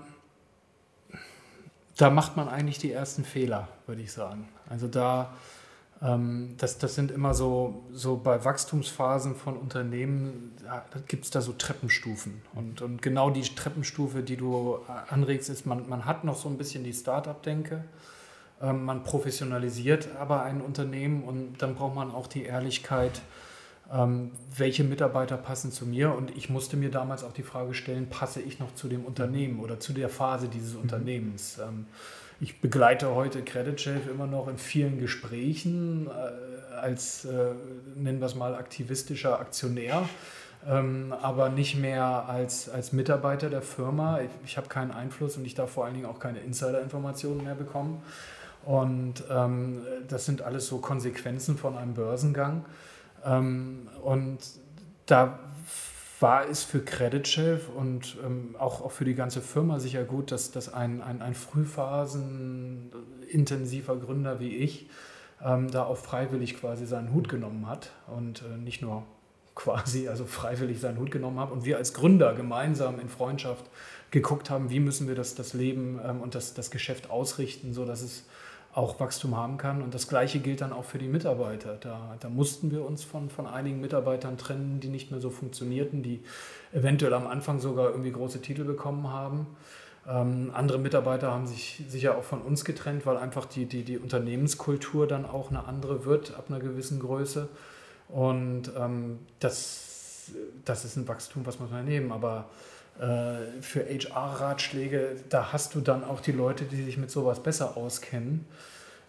[1.97, 4.49] da macht man eigentlich die ersten Fehler, würde ich sagen.
[4.69, 5.33] Also da,
[6.01, 11.41] ähm, das, das sind immer so, so bei Wachstumsphasen von Unternehmen, da gibt es da
[11.41, 12.41] so Treppenstufen.
[12.53, 14.77] Und, und genau die Treppenstufe, die du
[15.09, 17.83] anregst, ist, man, man hat noch so ein bisschen die Start-up-Denke.
[18.61, 23.21] Ähm, man professionalisiert aber ein Unternehmen und dann braucht man auch die Ehrlichkeit,
[23.93, 26.13] ähm, welche Mitarbeiter passen zu mir.
[26.13, 29.59] Und ich musste mir damals auch die Frage stellen, passe ich noch zu dem Unternehmen
[29.59, 30.81] oder zu der Phase dieses mhm.
[30.81, 31.59] Unternehmens.
[31.59, 31.85] Ähm,
[32.39, 37.53] ich begleite heute Credit Shelf immer noch in vielen Gesprächen äh, als, äh,
[37.95, 40.07] nennen wir es mal, aktivistischer Aktionär.
[40.67, 44.19] Ähm, aber nicht mehr als, als Mitarbeiter der Firma.
[44.21, 47.55] Ich, ich habe keinen Einfluss und ich darf vor allen Dingen auch keine Insider-Informationen mehr
[47.55, 48.01] bekommen.
[48.65, 52.65] Und ähm, das sind alles so Konsequenzen von einem Börsengang.
[53.25, 54.39] Ähm, und
[55.05, 55.39] da
[56.19, 60.31] war es für Credit Shelf und ähm, auch, auch für die ganze Firma sicher gut,
[60.31, 64.89] dass, dass ein, ein, ein frühphasenintensiver Gründer wie ich
[65.43, 69.03] ähm, da auch freiwillig quasi seinen Hut genommen hat und äh, nicht nur
[69.53, 73.65] quasi, also freiwillig seinen Hut genommen hat und wir als Gründer gemeinsam in Freundschaft
[74.11, 78.01] geguckt haben, wie müssen wir das, das Leben ähm, und das, das Geschäft ausrichten, sodass
[78.01, 78.25] es
[78.73, 79.81] auch Wachstum haben kann.
[79.81, 81.75] Und das Gleiche gilt dann auch für die Mitarbeiter.
[81.75, 86.03] Da, da mussten wir uns von, von einigen Mitarbeitern trennen, die nicht mehr so funktionierten,
[86.03, 86.21] die
[86.73, 89.47] eventuell am Anfang sogar irgendwie große Titel bekommen haben.
[90.07, 93.97] Ähm, andere Mitarbeiter haben sich sicher auch von uns getrennt, weil einfach die, die, die
[93.97, 97.49] Unternehmenskultur dann auch eine andere wird ab einer gewissen Größe.
[98.09, 100.31] Und ähm, das,
[100.63, 102.11] das ist ein Wachstum, was man nehmen.
[102.11, 102.45] Aber
[102.99, 108.45] für HR-Ratschläge, da hast du dann auch die Leute, die sich mit sowas besser auskennen.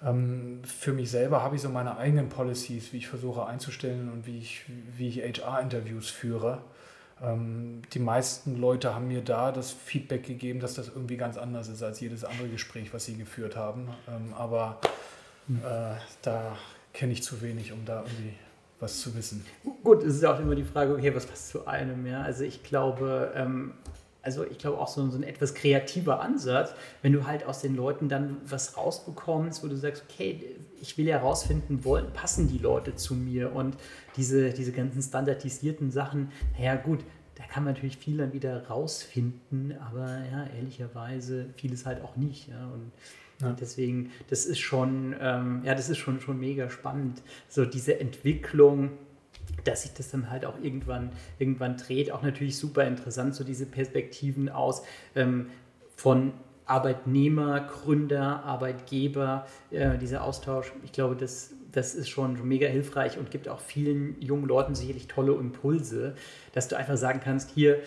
[0.05, 4.27] Ähm, für mich selber habe ich so meine eigenen Policies, wie ich versuche einzustellen und
[4.27, 4.65] wie ich,
[4.97, 6.63] wie ich HR-Interviews führe.
[7.23, 11.69] Ähm, die meisten Leute haben mir da das Feedback gegeben, dass das irgendwie ganz anders
[11.69, 13.89] ist als jedes andere Gespräch, was sie geführt haben.
[14.09, 14.79] Ähm, aber
[15.49, 15.59] hm.
[15.59, 16.57] äh, da
[16.93, 18.35] kenne ich zu wenig, um da irgendwie
[18.81, 19.45] was zu wissen.
[19.83, 22.07] Gut, es ist auch immer die Frage, okay, was passt zu einem?
[22.07, 22.23] Ja?
[22.23, 23.73] Also ich glaube, ähm,
[24.23, 26.73] also ich glaube auch so, so, ein etwas kreativer Ansatz,
[27.03, 31.07] wenn du halt aus den Leuten dann was rausbekommst, wo du sagst, okay, ich will
[31.07, 33.77] ja rausfinden wollen, passen die Leute zu mir und
[34.17, 37.01] diese, diese ganzen standardisierten Sachen, naja gut,
[37.37, 42.49] da kann man natürlich viel dann wieder rausfinden, aber ja, ehrlicherweise vieles halt auch nicht.
[42.49, 42.67] Ja?
[42.67, 42.91] Und
[43.41, 43.53] ja.
[43.53, 47.23] Deswegen, das ist schon, ähm, ja, das ist schon, schon mega spannend.
[47.49, 48.91] So diese Entwicklung,
[49.65, 53.67] dass sich das dann halt auch irgendwann, irgendwann dreht, auch natürlich super interessant, so diese
[53.67, 54.83] Perspektiven aus
[55.15, 55.51] ähm,
[55.95, 56.33] von
[56.67, 60.73] Arbeitnehmer, Gründer, Arbeitgeber, äh, dieser Austausch.
[60.85, 65.09] Ich glaube, das, das ist schon mega hilfreich und gibt auch vielen jungen Leuten sicherlich
[65.09, 66.15] tolle Impulse,
[66.53, 67.81] dass du einfach sagen kannst, hier,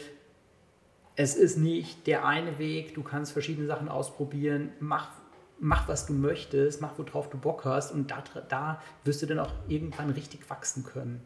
[1.16, 5.21] es ist nicht der eine Weg, du kannst verschiedene Sachen ausprobieren, mach
[5.62, 9.40] mach, was du möchtest, mach, worauf du Bock hast und da, da wirst du dann
[9.40, 11.22] auch irgendwann richtig wachsen können.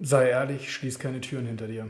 [0.00, 1.86] Sei ehrlich, schließ keine Türen hinter dir.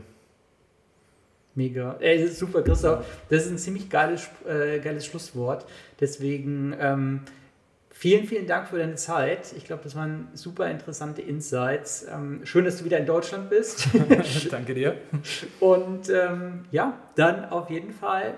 [1.55, 1.95] Mega.
[2.01, 3.05] Ey, das ist super, Christoph.
[3.29, 5.65] Das ist ein ziemlich geiles, äh, geiles Schlusswort.
[6.01, 7.21] Deswegen ähm,
[7.89, 9.53] vielen, vielen Dank für deine Zeit.
[9.55, 12.05] Ich glaube, das waren super interessante Insights.
[12.13, 13.87] Ähm, schön, dass du wieder in Deutschland bist.
[14.51, 14.97] Danke dir.
[15.61, 18.37] Und ähm, ja, dann auf jeden Fall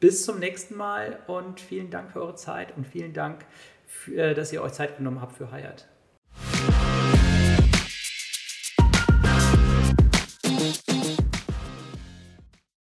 [0.00, 3.44] bis zum nächsten Mal und vielen Dank für eure Zeit und vielen Dank,
[3.86, 5.88] für, äh, dass ihr euch Zeit genommen habt für Hayat.